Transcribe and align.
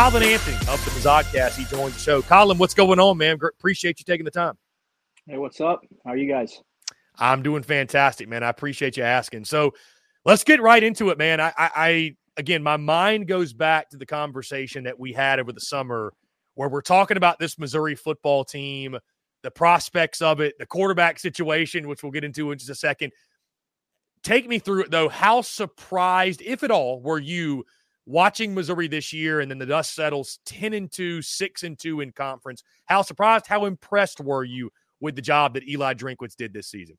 Colin 0.00 0.22
Anthony 0.22 0.56
of 0.72 0.82
the 0.82 0.90
Mizzodcast. 0.92 1.58
He 1.58 1.66
joins 1.66 1.92
the 1.92 2.00
show. 2.00 2.22
Colin, 2.22 2.56
what's 2.56 2.72
going 2.72 2.98
on, 2.98 3.18
man? 3.18 3.38
Appreciate 3.42 3.98
you 3.98 4.04
taking 4.06 4.24
the 4.24 4.30
time. 4.30 4.54
Hey, 5.26 5.36
what's 5.36 5.60
up? 5.60 5.82
How 6.06 6.12
are 6.12 6.16
you 6.16 6.26
guys? 6.26 6.62
I'm 7.18 7.42
doing 7.42 7.62
fantastic, 7.62 8.26
man. 8.26 8.42
I 8.42 8.48
appreciate 8.48 8.96
you 8.96 9.02
asking. 9.02 9.44
So 9.44 9.74
let's 10.24 10.42
get 10.42 10.62
right 10.62 10.82
into 10.82 11.10
it, 11.10 11.18
man. 11.18 11.38
I, 11.38 11.52
I, 11.54 11.70
I 11.76 12.16
again, 12.38 12.62
my 12.62 12.78
mind 12.78 13.28
goes 13.28 13.52
back 13.52 13.90
to 13.90 13.98
the 13.98 14.06
conversation 14.06 14.84
that 14.84 14.98
we 14.98 15.12
had 15.12 15.38
over 15.38 15.52
the 15.52 15.60
summer 15.60 16.14
where 16.54 16.70
we're 16.70 16.80
talking 16.80 17.18
about 17.18 17.38
this 17.38 17.58
Missouri 17.58 17.94
football 17.94 18.42
team, 18.42 18.96
the 19.42 19.50
prospects 19.50 20.22
of 20.22 20.40
it, 20.40 20.54
the 20.58 20.64
quarterback 20.64 21.18
situation, 21.18 21.86
which 21.86 22.02
we'll 22.02 22.10
get 22.10 22.24
into 22.24 22.52
in 22.52 22.58
just 22.58 22.70
a 22.70 22.74
second. 22.74 23.12
Take 24.22 24.48
me 24.48 24.60
through 24.60 24.84
it, 24.84 24.90
though. 24.90 25.10
How 25.10 25.42
surprised, 25.42 26.40
if 26.40 26.62
at 26.62 26.70
all, 26.70 27.02
were 27.02 27.18
you 27.18 27.66
watching 28.10 28.54
Missouri 28.54 28.88
this 28.88 29.12
year 29.12 29.40
and 29.40 29.50
then 29.50 29.58
the 29.58 29.66
dust 29.66 29.94
settles 29.94 30.40
10 30.46 30.74
and 30.74 30.90
2, 30.90 31.22
6 31.22 31.62
and 31.62 31.78
2 31.78 32.00
in 32.00 32.12
conference? 32.12 32.62
How 32.86 33.02
surprised, 33.02 33.46
how 33.46 33.66
impressed 33.66 34.20
were 34.20 34.44
you 34.44 34.70
with 35.00 35.16
the 35.16 35.22
job 35.22 35.54
that 35.54 35.66
Eli 35.68 35.94
Drinkwitz 35.94 36.36
did 36.36 36.52
this 36.52 36.68
season? 36.68 36.98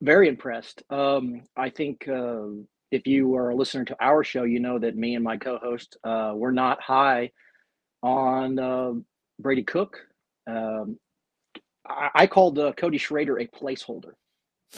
Very 0.00 0.28
impressed. 0.28 0.82
Um, 0.90 1.42
I 1.56 1.70
think 1.70 2.08
uh, 2.08 2.46
if 2.90 3.06
you 3.06 3.36
are 3.36 3.50
a 3.50 3.54
listener 3.54 3.84
to 3.84 3.96
our 4.00 4.24
show, 4.24 4.42
you 4.42 4.58
know 4.58 4.78
that 4.78 4.96
me 4.96 5.14
and 5.14 5.22
my 5.22 5.36
co-host 5.36 5.96
uh, 6.04 6.32
were 6.34 6.52
not 6.52 6.80
high 6.80 7.30
on 8.02 8.58
uh, 8.58 8.92
Brady 9.38 9.62
Cook. 9.62 9.98
Um, 10.48 10.98
I, 11.88 12.10
I, 12.14 12.26
called 12.26 12.58
uh, 12.58 12.72
Cody 12.72 12.98
Schrader 12.98 13.38
a 13.38 13.46
placeholder. 13.46 14.12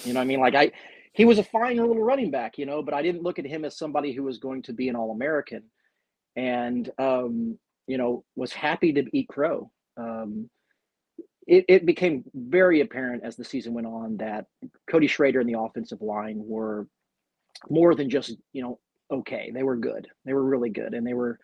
You 0.05 0.13
know, 0.13 0.21
I 0.21 0.25
mean, 0.25 0.41
like 0.41 0.55
I, 0.55 0.73
he 1.15 1.25
was 1.25 1.39
a 1.39 1.45
fine 1.45 1.77
little 1.77 2.03
running 2.03 2.31
back, 2.31 2.59
you 2.59 2.67
know, 2.67 2.83
but 2.83 2.93
I 2.93 3.01
didn't 3.01 3.23
look 3.23 3.39
at 3.39 3.47
him 3.47 3.65
as 3.65 3.79
somebody 3.79 4.13
who 4.13 4.25
was 4.25 4.39
going 4.39 4.63
to 4.63 4.73
be 4.73 4.89
an 4.89 4.97
All-American, 4.97 5.63
and 6.37 6.91
um, 6.99 7.57
you 7.87 7.97
know, 7.97 8.25
was 8.37 8.53
happy 8.53 8.93
to 8.93 9.05
eat 9.17 9.29
crow. 9.29 9.71
Um, 9.97 10.51
it, 11.47 11.65
it 11.69 11.87
became 11.87 12.25
very 12.35 12.81
apparent 12.81 13.23
as 13.25 13.37
the 13.37 13.45
season 13.45 13.75
went 13.75 13.87
on 13.87 14.17
that 14.17 14.47
Cody 14.91 15.07
Schrader 15.07 15.41
and 15.41 15.49
the 15.49 15.59
offensive 15.59 16.03
line 16.03 16.41
were 16.45 16.89
more 17.71 17.95
than 17.95 18.11
just 18.11 18.37
you 18.53 18.63
know 18.63 18.81
okay. 19.13 19.53
They 19.55 19.63
were 19.63 19.77
good. 19.77 20.09
They 20.25 20.33
were 20.33 20.45
really 20.45 20.71
good, 20.71 20.95
and 20.95 21.07
they 21.07 21.15
were 21.15 21.39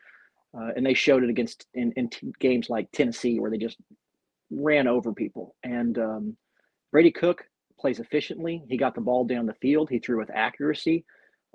uh, 0.52 0.70
and 0.74 0.84
they 0.84 0.94
showed 0.94 1.22
it 1.22 1.30
against 1.30 1.66
in, 1.74 1.92
in 1.96 2.08
t- 2.08 2.32
games 2.40 2.68
like 2.68 2.90
Tennessee 2.92 3.38
where 3.38 3.52
they 3.52 3.58
just 3.58 3.76
ran 4.50 4.88
over 4.88 5.12
people. 5.12 5.54
And 5.62 5.96
um, 5.96 6.36
Brady 6.90 7.12
Cook 7.12 7.44
plays 7.80 8.00
efficiently. 8.00 8.62
He 8.68 8.76
got 8.76 8.94
the 8.94 9.00
ball 9.00 9.24
down 9.24 9.46
the 9.46 9.54
field. 9.54 9.88
He 9.90 9.98
threw 9.98 10.18
with 10.18 10.30
accuracy. 10.32 11.04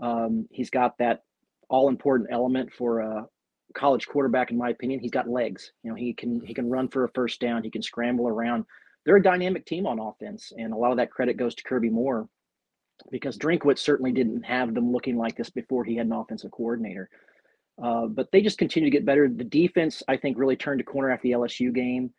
Um, 0.02 0.48
he's 0.52 0.70
got 0.70 0.98
that 0.98 1.24
all 1.70 1.90
important 1.90 2.30
element 2.32 2.74
for 2.74 3.00
a 3.00 3.28
college 3.74 4.08
quarterback, 4.08 4.52
in 4.52 4.58
my 4.58 4.70
opinion. 4.70 5.00
He's 5.00 5.12
got 5.12 5.30
legs. 5.30 5.72
You 5.84 5.92
know, 5.92 5.96
he 5.96 6.14
can 6.14 6.42
he 6.42 6.54
can 6.54 6.70
run 6.70 6.88
for 6.88 7.04
a 7.04 7.10
first 7.14 7.40
down. 7.40 7.64
He 7.64 7.72
can 7.72 7.82
scramble 7.82 8.28
around. 8.28 8.66
They're 9.06 9.18
a 9.18 9.24
dynamic 9.24 9.66
team 9.66 9.86
on 9.86 10.00
offense, 10.00 10.52
and 10.58 10.74
a 10.74 10.78
lot 10.78 10.92
of 10.92 10.98
that 10.98 11.12
credit 11.12 11.38
goes 11.38 11.54
to 11.56 11.64
Kirby 11.64 11.90
Moore 11.90 12.28
because 13.12 13.38
Drinkwitz 13.38 13.80
certainly 13.80 14.12
didn't 14.12 14.44
have 14.44 14.74
them 14.74 14.92
looking 14.92 15.18
like 15.18 15.36
this 15.36 15.50
before 15.50 15.84
he 15.84 15.96
had 15.96 16.08
an 16.08 16.14
offensive 16.14 16.52
coordinator. 16.52 17.10
Uh, 17.82 18.08
but 18.08 18.32
they 18.32 18.42
just 18.42 18.58
continue 18.58 18.90
to 18.90 18.98
get 18.98 19.06
better. 19.06 19.28
The 19.28 19.44
defense, 19.44 20.02
I 20.08 20.18
think, 20.18 20.38
really 20.38 20.56
turned 20.56 20.80
a 20.80 20.84
corner 20.86 21.12
after 21.12 21.28
the 21.28 21.34
LSU 21.34 21.74
game. 21.74 22.14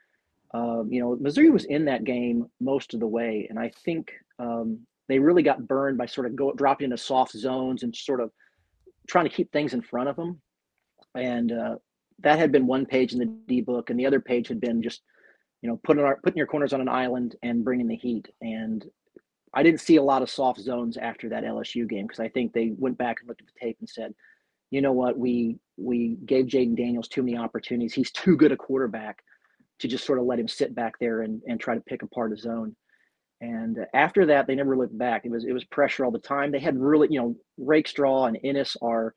Uh, 0.54 0.84
you 0.88 1.00
know, 1.00 1.16
Missouri 1.20 1.50
was 1.50 1.64
in 1.64 1.84
that 1.86 2.04
game 2.04 2.46
most 2.60 2.94
of 2.94 3.00
the 3.00 3.06
way, 3.06 3.46
and 3.50 3.58
I 3.58 3.70
think 3.84 4.12
um, 4.38 4.80
they 5.08 5.18
really 5.18 5.42
got 5.42 5.66
burned 5.66 5.98
by 5.98 6.06
sort 6.06 6.26
of 6.26 6.36
go 6.36 6.52
dropping 6.52 6.86
into 6.86 6.98
soft 6.98 7.32
zones 7.32 7.82
and 7.82 7.94
sort 7.94 8.20
of 8.20 8.30
trying 9.08 9.28
to 9.28 9.34
keep 9.34 9.52
things 9.52 9.74
in 9.74 9.82
front 9.82 10.08
of 10.08 10.16
them. 10.16 10.40
And 11.14 11.52
uh, 11.52 11.76
that 12.20 12.38
had 12.38 12.52
been 12.52 12.66
one 12.66 12.86
page 12.86 13.12
in 13.12 13.18
the 13.18 13.26
D 13.46 13.60
book, 13.60 13.90
and 13.90 13.98
the 13.98 14.06
other 14.06 14.20
page 14.20 14.48
had 14.48 14.60
been 14.60 14.82
just, 14.82 15.02
you 15.62 15.68
know, 15.68 15.80
putting 15.84 16.04
our 16.04 16.18
putting 16.22 16.38
your 16.38 16.46
corners 16.46 16.72
on 16.72 16.80
an 16.80 16.88
island 16.88 17.36
and 17.42 17.64
bringing 17.64 17.88
the 17.88 17.96
heat. 17.96 18.28
And 18.40 18.84
I 19.54 19.62
didn't 19.62 19.80
see 19.80 19.96
a 19.96 20.02
lot 20.02 20.22
of 20.22 20.30
soft 20.30 20.60
zones 20.60 20.96
after 20.96 21.28
that 21.30 21.44
LSU 21.44 21.88
game 21.88 22.06
because 22.06 22.20
I 22.20 22.28
think 22.28 22.52
they 22.52 22.72
went 22.76 22.98
back 22.98 23.18
and 23.20 23.28
looked 23.28 23.40
at 23.40 23.46
the 23.46 23.66
tape 23.66 23.76
and 23.80 23.88
said, 23.88 24.14
you 24.70 24.80
know 24.80 24.92
what, 24.92 25.18
we 25.18 25.58
we 25.76 26.16
gave 26.26 26.46
Jayden 26.46 26.76
Daniels 26.76 27.08
too 27.08 27.22
many 27.22 27.36
opportunities. 27.36 27.94
He's 27.94 28.10
too 28.10 28.36
good 28.36 28.52
a 28.52 28.56
quarterback 28.56 29.22
to 29.80 29.88
just 29.88 30.04
sort 30.04 30.18
of 30.18 30.24
let 30.24 30.38
him 30.38 30.48
sit 30.48 30.74
back 30.74 30.94
there 30.98 31.22
and, 31.22 31.42
and 31.46 31.60
try 31.60 31.74
to 31.74 31.80
pick 31.80 32.02
apart 32.02 32.30
his 32.30 32.42
zone. 32.42 32.74
And 33.40 33.78
after 33.92 34.26
that, 34.26 34.46
they 34.46 34.54
never 34.54 34.76
looked 34.76 34.96
back. 34.96 35.26
It 35.26 35.30
was 35.30 35.44
it 35.44 35.52
was 35.52 35.64
pressure 35.64 36.04
all 36.04 36.10
the 36.10 36.18
time. 36.18 36.50
They 36.50 36.58
had 36.58 36.78
really, 36.80 37.08
you 37.10 37.20
know, 37.20 37.36
Rakestraw 37.58 38.26
and 38.26 38.38
Ennis 38.42 38.76
are 38.80 39.14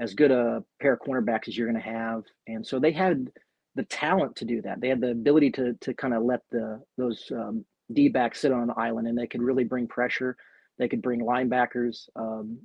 as 0.00 0.14
good 0.14 0.30
a 0.30 0.64
pair 0.80 0.94
of 0.94 1.00
cornerbacks 1.00 1.48
as 1.48 1.56
you're 1.56 1.70
going 1.70 1.82
to 1.82 1.90
have, 1.90 2.22
and 2.46 2.66
so 2.66 2.78
they 2.78 2.92
had 2.92 3.28
the 3.74 3.84
talent 3.84 4.36
to 4.36 4.44
do 4.44 4.62
that. 4.62 4.80
They 4.80 4.88
had 4.88 5.00
the 5.02 5.10
ability 5.10 5.50
to 5.52 5.74
to 5.82 5.92
kind 5.92 6.14
of 6.14 6.22
let 6.22 6.40
the 6.50 6.80
those 6.96 7.30
um, 7.30 7.64
D 7.92 8.08
backs 8.08 8.40
sit 8.40 8.52
on 8.52 8.62
an 8.62 8.72
island, 8.76 9.06
and 9.06 9.18
they 9.18 9.26
could 9.26 9.42
really 9.42 9.64
bring 9.64 9.86
pressure. 9.86 10.36
They 10.78 10.88
could 10.88 11.02
bring 11.02 11.20
linebackers. 11.20 12.08
Um, 12.16 12.58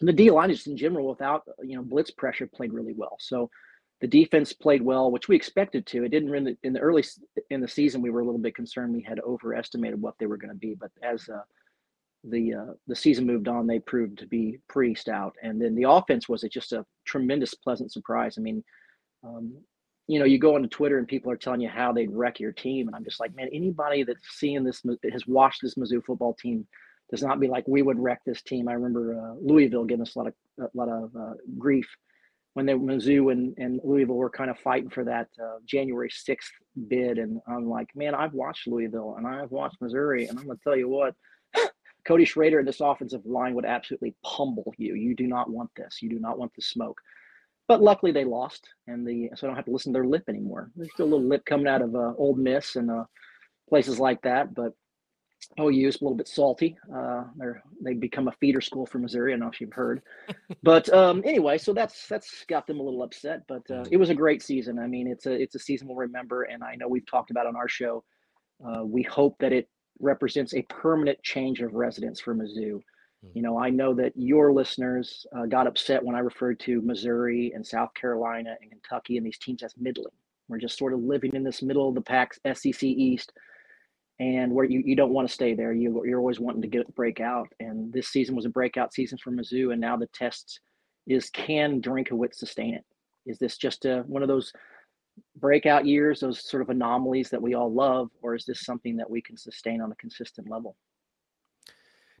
the 0.00 0.12
D 0.12 0.30
line 0.30 0.50
just 0.50 0.66
in 0.66 0.76
general, 0.76 1.08
without 1.08 1.44
you 1.62 1.76
know 1.76 1.82
blitz 1.82 2.10
pressure, 2.10 2.48
played 2.48 2.72
really 2.72 2.94
well. 2.96 3.16
So 3.20 3.50
the 4.00 4.06
defense 4.06 4.52
played 4.52 4.82
well, 4.82 5.10
which 5.10 5.28
we 5.28 5.36
expected 5.36 5.86
to. 5.86 6.04
It 6.04 6.08
didn't 6.08 6.34
in 6.34 6.44
the, 6.44 6.56
in 6.62 6.72
the 6.72 6.80
early 6.80 7.04
in 7.50 7.60
the 7.60 7.68
season. 7.68 8.00
We 8.00 8.10
were 8.10 8.20
a 8.20 8.24
little 8.24 8.40
bit 8.40 8.54
concerned 8.54 8.94
we 8.94 9.02
had 9.02 9.20
overestimated 9.20 10.00
what 10.00 10.14
they 10.18 10.26
were 10.26 10.38
going 10.38 10.52
to 10.52 10.58
be, 10.58 10.74
but 10.74 10.90
as 11.02 11.28
uh, 11.28 11.42
the 12.24 12.54
uh, 12.54 12.72
the 12.86 12.96
season 12.96 13.26
moved 13.26 13.48
on, 13.48 13.66
they 13.66 13.78
proved 13.78 14.18
to 14.18 14.26
be 14.26 14.58
pretty 14.68 14.94
stout. 14.94 15.34
And 15.42 15.60
then 15.60 15.74
the 15.74 15.88
offense 15.88 16.28
was 16.28 16.42
just 16.50 16.72
a 16.72 16.84
tremendous, 17.04 17.54
pleasant 17.54 17.92
surprise. 17.92 18.36
I 18.38 18.40
mean, 18.40 18.64
um, 19.22 19.54
you 20.06 20.18
know, 20.18 20.24
you 20.24 20.38
go 20.38 20.54
onto 20.54 20.68
Twitter 20.68 20.98
and 20.98 21.06
people 21.06 21.30
are 21.30 21.36
telling 21.36 21.60
you 21.60 21.68
how 21.68 21.92
they'd 21.92 22.10
wreck 22.10 22.40
your 22.40 22.52
team, 22.52 22.88
and 22.88 22.96
I'm 22.96 23.04
just 23.04 23.20
like, 23.20 23.36
man, 23.36 23.48
anybody 23.52 24.02
that's 24.02 24.38
seeing 24.38 24.64
this 24.64 24.82
has 25.12 25.26
watched 25.26 25.60
this 25.62 25.74
Mizzou 25.74 26.02
football 26.04 26.34
team 26.34 26.66
does 27.10 27.22
not 27.22 27.38
be 27.38 27.48
like 27.48 27.68
we 27.68 27.82
would 27.82 27.98
wreck 27.98 28.20
this 28.24 28.40
team. 28.42 28.66
I 28.68 28.72
remember 28.72 29.20
uh, 29.20 29.34
Louisville 29.42 29.84
giving 29.84 30.02
us 30.02 30.14
a 30.14 30.18
lot 30.18 30.28
of 30.28 30.34
a 30.58 30.68
lot 30.74 30.88
of 30.88 31.14
uh, 31.14 31.34
grief 31.58 31.86
when 32.54 32.66
they 32.66 32.72
Mizzou 32.72 33.30
and, 33.30 33.56
and 33.58 33.80
Louisville 33.84 34.16
were 34.16 34.30
kind 34.30 34.50
of 34.50 34.58
fighting 34.58 34.90
for 34.90 35.04
that 35.04 35.28
uh, 35.42 35.58
January 35.64 36.10
6th 36.10 36.50
bid. 36.88 37.18
And 37.18 37.40
I'm 37.46 37.68
like, 37.68 37.88
man, 37.94 38.14
I've 38.14 38.32
watched 38.32 38.66
Louisville 38.66 39.14
and 39.16 39.26
I've 39.26 39.50
watched 39.50 39.80
Missouri. 39.80 40.26
And 40.26 40.38
I'm 40.38 40.46
going 40.46 40.56
to 40.56 40.64
tell 40.64 40.76
you 40.76 40.88
what, 40.88 41.14
Cody 42.04 42.24
Schrader 42.24 42.58
and 42.58 42.66
this 42.66 42.80
offensive 42.80 43.24
line 43.24 43.54
would 43.54 43.64
absolutely 43.64 44.16
pummel 44.24 44.74
you. 44.78 44.94
You 44.94 45.14
do 45.14 45.26
not 45.26 45.48
want 45.48 45.70
this. 45.76 46.02
You 46.02 46.08
do 46.10 46.18
not 46.18 46.38
want 46.38 46.52
the 46.56 46.62
smoke. 46.62 47.00
But 47.68 47.82
luckily 47.82 48.10
they 48.10 48.24
lost, 48.24 48.68
and 48.88 49.06
the 49.06 49.30
so 49.36 49.46
I 49.46 49.48
don't 49.48 49.54
have 49.54 49.66
to 49.66 49.70
listen 49.70 49.92
to 49.92 49.98
their 49.98 50.08
lip 50.08 50.24
anymore. 50.28 50.72
There's 50.74 50.90
still 50.92 51.06
a 51.06 51.10
little 51.10 51.28
lip 51.28 51.44
coming 51.44 51.68
out 51.68 51.82
of 51.82 51.94
uh, 51.94 52.14
Ole 52.18 52.34
Miss 52.34 52.74
and 52.74 52.90
uh, 52.90 53.04
places 53.68 54.00
like 54.00 54.20
that. 54.22 54.52
But 54.54 54.72
OU 55.58 55.88
is 55.88 55.96
a 55.96 56.04
little 56.04 56.16
bit 56.16 56.28
salty. 56.28 56.76
Uh, 56.94 57.24
they're 57.36 57.62
they 57.82 57.94
become 57.94 58.28
a 58.28 58.32
feeder 58.32 58.60
school 58.60 58.86
for 58.86 58.98
Missouri. 58.98 59.32
I 59.32 59.34
don't 59.34 59.40
know 59.40 59.50
if 59.52 59.60
you've 59.60 59.72
heard, 59.72 60.02
but 60.62 60.92
um, 60.92 61.22
anyway, 61.24 61.58
so 61.58 61.72
that's 61.72 62.06
that's 62.08 62.44
got 62.46 62.66
them 62.66 62.80
a 62.80 62.82
little 62.82 63.02
upset. 63.02 63.42
But 63.48 63.68
uh, 63.70 63.84
it 63.90 63.96
was 63.96 64.10
a 64.10 64.14
great 64.14 64.42
season. 64.42 64.78
I 64.78 64.86
mean, 64.86 65.06
it's 65.06 65.26
a 65.26 65.32
it's 65.32 65.54
a 65.54 65.58
season 65.58 65.88
we'll 65.88 65.96
remember, 65.96 66.42
and 66.44 66.62
I 66.62 66.76
know 66.76 66.88
we've 66.88 67.06
talked 67.06 67.30
about 67.30 67.46
on 67.46 67.56
our 67.56 67.68
show. 67.68 68.04
Uh, 68.64 68.84
we 68.84 69.02
hope 69.02 69.36
that 69.40 69.52
it 69.52 69.68
represents 69.98 70.54
a 70.54 70.62
permanent 70.62 71.22
change 71.22 71.60
of 71.60 71.74
residence 71.74 72.20
for 72.20 72.34
Mizzou. 72.34 72.80
Hmm. 73.22 73.28
You 73.34 73.42
know, 73.42 73.58
I 73.58 73.70
know 73.70 73.94
that 73.94 74.12
your 74.16 74.52
listeners 74.52 75.26
uh, 75.36 75.46
got 75.46 75.66
upset 75.66 76.04
when 76.04 76.14
I 76.14 76.20
referred 76.20 76.60
to 76.60 76.82
Missouri 76.82 77.52
and 77.54 77.66
South 77.66 77.94
Carolina 77.94 78.56
and 78.60 78.70
Kentucky 78.70 79.16
and 79.16 79.26
these 79.26 79.38
teams 79.38 79.62
as 79.62 79.74
middling. 79.78 80.12
We're 80.48 80.58
just 80.58 80.78
sort 80.78 80.92
of 80.92 81.00
living 81.00 81.34
in 81.34 81.44
this 81.44 81.62
middle 81.62 81.88
of 81.88 81.94
the 81.94 82.00
pack, 82.00 82.34
SEC 82.54 82.82
East 82.82 83.32
and 84.20 84.52
where 84.52 84.66
you, 84.66 84.82
you 84.84 84.94
don't 84.94 85.12
want 85.12 85.26
to 85.26 85.32
stay 85.32 85.54
there. 85.54 85.72
You, 85.72 86.02
you're 86.04 86.20
always 86.20 86.38
wanting 86.38 86.60
to 86.60 86.68
get 86.68 86.94
break 86.94 87.20
out. 87.20 87.48
And 87.58 87.90
this 87.90 88.08
season 88.08 88.36
was 88.36 88.44
a 88.44 88.50
breakout 88.50 88.92
season 88.92 89.16
for 89.16 89.32
Mizzou. 89.32 89.72
And 89.72 89.80
now 89.80 89.96
the 89.96 90.08
test 90.08 90.60
is 91.06 91.30
can 91.30 91.80
Drinkwitz 91.80 92.34
sustain 92.34 92.74
it? 92.74 92.84
Is 93.24 93.38
this 93.38 93.56
just 93.56 93.86
a, 93.86 94.04
one 94.06 94.20
of 94.20 94.28
those 94.28 94.52
breakout 95.36 95.86
years, 95.86 96.20
those 96.20 96.46
sort 96.46 96.62
of 96.62 96.68
anomalies 96.68 97.30
that 97.30 97.40
we 97.40 97.54
all 97.54 97.72
love, 97.72 98.10
or 98.20 98.34
is 98.34 98.44
this 98.44 98.64
something 98.64 98.94
that 98.98 99.08
we 99.08 99.22
can 99.22 99.38
sustain 99.38 99.80
on 99.80 99.90
a 99.90 99.96
consistent 99.96 100.50
level? 100.50 100.76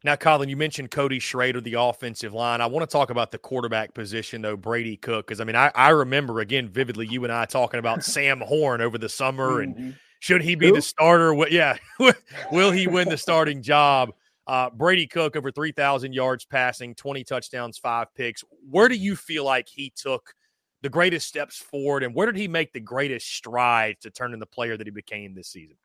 Now, 0.02 0.16
Colin, 0.16 0.48
you 0.48 0.56
mentioned 0.56 0.90
Cody 0.90 1.18
Schrader, 1.18 1.60
the 1.60 1.74
offensive 1.74 2.32
line. 2.32 2.62
I 2.62 2.66
want 2.66 2.88
to 2.88 2.90
talk 2.90 3.10
about 3.10 3.30
the 3.30 3.36
quarterback 3.36 3.92
position, 3.92 4.40
though, 4.40 4.56
Brady 4.56 4.96
Cook, 4.96 5.26
because 5.26 5.42
I 5.42 5.44
mean, 5.44 5.56
I, 5.56 5.70
I 5.74 5.90
remember 5.90 6.40
again 6.40 6.70
vividly 6.70 7.06
you 7.06 7.24
and 7.24 7.32
I 7.32 7.44
talking 7.44 7.78
about 7.78 8.02
Sam 8.04 8.40
Horn 8.40 8.80
over 8.80 8.96
the 8.96 9.10
summer 9.10 9.62
mm-hmm. 9.62 9.78
and 9.82 9.96
should 10.20 10.42
he 10.42 10.54
be 10.54 10.68
Who? 10.68 10.74
the 10.74 10.82
starter? 10.82 11.34
Yeah. 11.50 11.76
Will 12.52 12.70
he 12.70 12.86
win 12.86 13.08
the 13.08 13.18
starting 13.18 13.62
job? 13.62 14.12
Uh, 14.46 14.70
Brady 14.70 15.06
Cook 15.06 15.36
over 15.36 15.50
3,000 15.50 16.12
yards 16.12 16.44
passing, 16.44 16.94
20 16.94 17.24
touchdowns, 17.24 17.78
five 17.78 18.08
picks. 18.14 18.44
Where 18.68 18.88
do 18.88 18.96
you 18.96 19.16
feel 19.16 19.44
like 19.44 19.68
he 19.68 19.92
took 19.96 20.34
the 20.82 20.88
greatest 20.88 21.28
steps 21.28 21.58
forward, 21.58 22.02
and 22.02 22.14
where 22.14 22.26
did 22.26 22.36
he 22.36 22.48
make 22.48 22.72
the 22.72 22.80
greatest 22.80 23.34
strides 23.34 24.00
to 24.00 24.10
turn 24.10 24.32
into 24.32 24.38
the 24.38 24.46
player 24.46 24.76
that 24.76 24.86
he 24.86 24.90
became 24.90 25.34
this 25.34 25.48
season? 25.48 25.76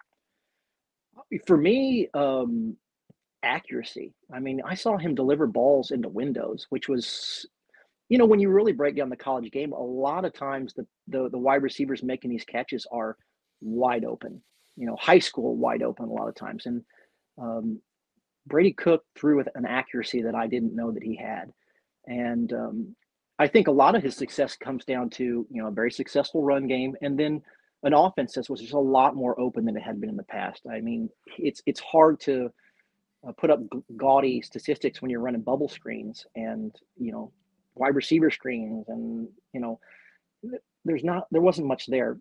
For 1.46 1.58
me, 1.58 2.08
um, 2.14 2.78
accuracy. 3.44 4.14
I 4.34 4.40
mean, 4.40 4.62
I 4.66 4.74
saw 4.74 4.98
him 4.98 5.16
deliver 5.16 5.48
balls 5.48 5.92
into 5.92 6.10
windows, 6.10 6.68
which 6.70 6.88
was, 6.88 7.46
you 8.10 8.18
know, 8.18 8.26
when 8.26 8.40
you 8.40 8.50
really 8.50 8.72
break 8.72 8.96
down 8.96 9.10
the 9.10 9.16
college 9.16 9.52
game, 9.52 9.74
a 9.74 9.82
lot 9.82 10.26
of 10.26 10.34
times 10.34 10.74
the 10.74 10.88
the, 11.08 11.30
the 11.30 11.38
wide 11.38 11.62
receivers 11.62 12.02
making 12.02 12.32
these 12.32 12.46
catches 12.46 12.88
are 12.92 13.18
wide 13.66 14.06
open. 14.06 14.42
you 14.76 14.86
know, 14.86 14.96
high 14.96 15.20
school 15.20 15.56
wide 15.56 15.82
open 15.82 16.06
a 16.06 16.14
lot 16.14 16.28
of 16.28 16.36
times. 16.36 16.66
And 16.66 16.84
um, 17.38 17.80
Brady 18.48 18.74
Cook 18.74 19.04
threw 19.16 19.38
with 19.38 19.50
an 19.56 19.66
accuracy 19.66 20.22
that 20.24 20.36
I 20.36 20.48
didn't 20.48 20.76
know 20.76 20.92
that 20.92 21.04
he 21.04 21.16
had. 21.16 21.52
And 22.08 22.52
um, 22.54 22.96
I 23.40 23.48
think 23.48 23.68
a 23.68 23.72
lot 23.72 23.96
of 23.96 24.04
his 24.04 24.16
success 24.16 24.56
comes 24.56 24.86
down 24.86 25.10
to, 25.12 25.24
you 25.24 25.62
know, 25.62 25.68
a 25.68 25.72
very 25.72 25.92
successful 25.92 26.44
run 26.44 26.68
game 26.68 26.96
and 27.02 27.18
then 27.18 27.42
an 27.84 27.94
offense 27.94 28.34
that 28.34 28.50
was 28.50 28.62
just 28.62 28.74
a 28.74 28.80
lot 28.80 29.16
more 29.16 29.40
open 29.40 29.66
than 29.66 29.78
it 29.78 29.84
had 29.84 30.00
been 30.00 30.10
in 30.10 30.16
the 30.18 30.24
past. 30.24 30.62
I 30.70 30.82
mean, 30.82 31.10
it's 31.38 31.62
it's 31.66 31.80
hard 31.80 32.20
to 32.22 32.52
uh, 33.28 33.32
put 33.34 33.50
up 33.50 33.60
gaudy 33.96 34.42
statistics 34.42 35.02
when 35.02 35.12
you're 35.12 35.20
running 35.20 35.42
bubble 35.42 35.70
screens 35.70 36.26
and, 36.36 36.76
you 36.98 37.12
know, 37.12 37.32
wide 37.76 37.96
receiver 37.96 38.32
screens 38.32 38.86
and, 38.88 39.28
you 39.54 39.60
know, 39.60 39.80
there's 40.84 41.04
not 41.04 41.28
there 41.32 41.42
wasn't 41.42 41.68
much 41.68 41.86
there 41.88 42.18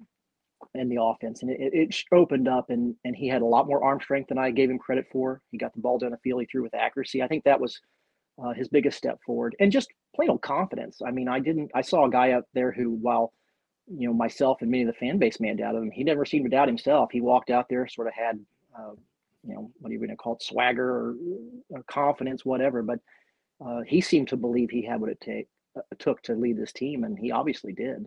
in 0.74 0.88
the 0.88 1.00
offense, 1.00 1.42
and 1.42 1.50
it, 1.50 1.72
it 1.72 2.04
opened 2.12 2.48
up, 2.48 2.70
and 2.70 2.94
and 3.04 3.14
he 3.14 3.28
had 3.28 3.42
a 3.42 3.46
lot 3.46 3.66
more 3.66 3.84
arm 3.84 4.00
strength 4.00 4.28
than 4.28 4.38
I 4.38 4.50
gave 4.50 4.70
him 4.70 4.78
credit 4.78 5.06
for. 5.12 5.40
He 5.50 5.58
got 5.58 5.74
the 5.74 5.80
ball 5.80 5.98
down 5.98 6.10
the 6.10 6.18
field, 6.18 6.40
he 6.40 6.46
threw 6.46 6.62
with 6.62 6.74
accuracy. 6.74 7.22
I 7.22 7.28
think 7.28 7.44
that 7.44 7.60
was 7.60 7.80
uh, 8.42 8.52
his 8.52 8.68
biggest 8.68 8.98
step 8.98 9.20
forward, 9.24 9.54
and 9.60 9.70
just 9.70 9.92
plain 10.14 10.30
old 10.30 10.42
confidence. 10.42 11.00
I 11.06 11.10
mean, 11.10 11.28
I 11.28 11.40
didn't. 11.40 11.70
I 11.74 11.82
saw 11.82 12.06
a 12.06 12.10
guy 12.10 12.32
out 12.32 12.46
there 12.54 12.72
who, 12.72 12.90
while 12.90 13.32
you 13.86 14.08
know 14.08 14.14
myself 14.14 14.62
and 14.62 14.70
many 14.70 14.82
of 14.82 14.86
the 14.86 14.94
fan 14.94 15.18
base 15.18 15.40
man 15.40 15.56
doubt 15.56 15.74
him, 15.74 15.90
he 15.90 16.04
never 16.04 16.24
seemed 16.24 16.44
to 16.44 16.50
doubt 16.50 16.68
himself. 16.68 17.10
He 17.12 17.20
walked 17.20 17.50
out 17.50 17.68
there, 17.68 17.86
sort 17.86 18.08
of 18.08 18.14
had, 18.14 18.40
uh, 18.76 18.92
you 19.46 19.54
know, 19.54 19.70
what 19.78 19.90
are 19.90 19.92
you 19.92 19.98
going 19.98 20.10
to 20.10 20.16
call 20.16 20.34
it, 20.34 20.42
swagger 20.42 20.88
or, 20.88 21.14
or 21.70 21.82
confidence, 21.84 22.44
whatever. 22.44 22.82
But 22.82 23.00
uh, 23.64 23.82
he 23.86 24.00
seemed 24.00 24.28
to 24.28 24.36
believe 24.36 24.70
he 24.70 24.82
had 24.82 25.00
what 25.00 25.10
it 25.10 25.20
take, 25.20 25.48
uh, 25.76 25.82
took 25.98 26.22
to 26.22 26.34
lead 26.34 26.56
this 26.56 26.72
team, 26.72 27.04
and 27.04 27.18
he 27.18 27.30
obviously 27.30 27.72
did. 27.72 28.06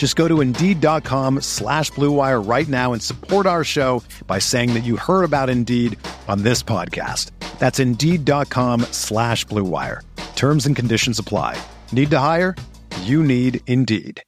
Just 0.00 0.16
go 0.16 0.26
to 0.26 0.40
Indeed.com 0.40 1.42
slash 1.42 1.90
BlueWire 1.90 2.48
right 2.48 2.66
now 2.66 2.94
and 2.94 3.02
support 3.02 3.44
our 3.44 3.62
show 3.64 4.02
by 4.26 4.38
saying 4.38 4.72
that 4.72 4.80
you 4.82 4.96
heard 4.96 5.24
about 5.24 5.50
Indeed 5.50 5.98
on 6.26 6.42
this 6.42 6.62
podcast. 6.62 7.32
That's 7.58 7.78
Indeed.com 7.78 8.80
slash 8.92 9.44
BlueWire. 9.44 10.00
Terms 10.36 10.64
and 10.64 10.74
conditions 10.74 11.18
apply. 11.18 11.62
Need 11.92 12.08
to 12.12 12.18
hire? 12.18 12.56
You 13.02 13.22
need 13.22 13.60
Indeed. 13.66 14.22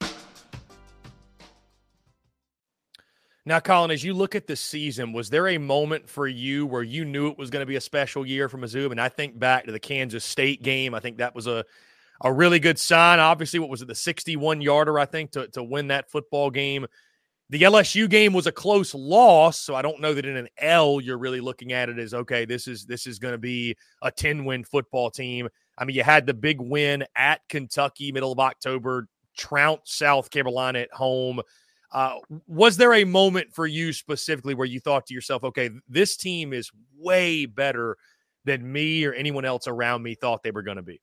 Now, 3.47 3.59
Colin, 3.59 3.91
as 3.91 4.05
you 4.05 4.13
look 4.13 4.35
at 4.35 4.47
the 4.47 4.57
season, 4.57 5.15
was 5.15 5.31
there 5.31 5.49
a 5.49 5.57
moment 5.57 6.07
for 6.07 6.29
you 6.29 6.67
where 6.67 6.83
you 6.83 7.07
knew 7.07 7.29
it 7.29 7.39
was 7.39 7.49
going 7.49 7.63
to 7.63 7.67
be 7.67 7.77
a 7.77 7.81
special 7.81 8.27
year 8.27 8.51
for 8.51 8.59
Mizzou? 8.59 8.91
And 8.91 9.01
I 9.01 9.09
think 9.09 9.39
back 9.39 9.65
to 9.65 9.73
the 9.73 9.81
Kansas 9.81 10.23
State 10.23 10.63
game. 10.63 10.95
I 10.95 11.01
think 11.01 11.17
that 11.17 11.35
was 11.35 11.47
a 11.47 11.65
a 12.23 12.33
really 12.33 12.59
good 12.59 12.79
sign. 12.79 13.19
Obviously, 13.19 13.59
what 13.59 13.69
was 13.69 13.83
it, 13.83 13.89
the 13.89 13.95
61 13.95 14.61
yarder, 14.61 14.99
I 14.99 15.05
think, 15.05 15.33
to, 15.33 15.49
to 15.49 15.63
win 15.63 15.89
that 15.89 16.11
football 16.11 16.51
game. 16.51 16.87
The 17.51 17.63
LSU 17.63 18.09
game 18.09 18.33
was 18.33 18.47
a 18.47 18.53
close 18.53 18.95
loss, 18.95 19.61
so 19.61 19.75
I 19.75 19.83
don't 19.83 20.01
know 20.01 20.15
that 20.15 20.25
in 20.25 20.37
an 20.37 20.49
L 20.59 21.03
you're 21.03 21.19
really 21.19 21.41
looking 21.41 21.73
at 21.73 21.91
it 21.91 21.99
as 21.99 22.15
okay, 22.15 22.47
this 22.47 22.67
is 22.67 22.87
this 22.87 23.07
is 23.07 23.19
going 23.19 23.33
to 23.33 23.39
be 23.39 23.77
a 24.01 24.11
10 24.11 24.47
win 24.47 24.65
football 24.65 25.11
team. 25.11 25.49
I 25.77 25.85
mean, 25.85 25.95
you 25.95 26.03
had 26.03 26.25
the 26.25 26.33
big 26.33 26.61
win 26.61 27.05
at 27.15 27.43
Kentucky, 27.51 28.11
middle 28.11 28.33
of 28.33 28.39
October, 28.39 29.07
trounce 29.37 29.93
South 29.93 30.31
Carolina 30.31 30.79
at 30.79 30.93
home. 30.93 31.41
Uh, 31.93 32.15
was 32.47 32.79
there 32.79 32.95
a 32.95 33.05
moment 33.05 33.53
for 33.53 33.67
you 33.67 33.93
specifically 33.93 34.55
where 34.55 34.67
you 34.67 34.81
thought 34.81 35.05
to 35.07 35.15
yourself, 35.15 35.45
okay, 35.45 35.69
this 35.89 36.17
team 36.17 36.55
is 36.55 36.71
way 36.97 37.45
better 37.45 37.99
than 38.47 38.71
me 38.71 39.05
or 39.05 39.13
anyone 39.13 39.45
else 39.45 39.67
around 39.67 40.03
me 40.03 40.15
thought 40.15 40.43
they 40.43 40.53
were 40.53 40.63
going 40.63 40.79
to 40.79 40.83
be? 40.83 41.03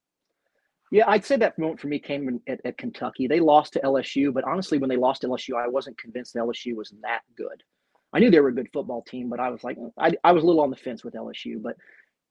Yeah, 0.91 1.05
I'd 1.07 1.25
say 1.25 1.35
that 1.37 1.59
moment 1.59 1.79
for 1.79 1.87
me 1.87 1.99
came 1.99 2.41
at, 2.47 2.61
at, 2.65 2.77
Kentucky. 2.77 3.27
They 3.27 3.39
lost 3.39 3.73
to 3.73 3.79
LSU, 3.81 4.33
but 4.33 4.43
honestly, 4.43 4.79
when 4.79 4.89
they 4.89 4.97
lost 4.97 5.21
to 5.21 5.27
LSU, 5.27 5.55
I 5.55 5.67
wasn't 5.67 5.99
convinced 5.99 6.35
LSU 6.35 6.75
was 6.75 6.93
that 7.01 7.21
good. 7.37 7.63
I 8.11 8.19
knew 8.19 8.31
they 8.31 8.39
were 8.39 8.49
a 8.49 8.55
good 8.55 8.69
football 8.73 9.03
team, 9.03 9.29
but 9.29 9.39
I 9.39 9.49
was 9.49 9.63
like, 9.63 9.77
I, 9.99 10.13
I 10.23 10.31
was 10.31 10.43
a 10.43 10.47
little 10.47 10.63
on 10.63 10.71
the 10.71 10.75
fence 10.75 11.03
with 11.03 11.13
LSU. 11.13 11.61
But 11.61 11.75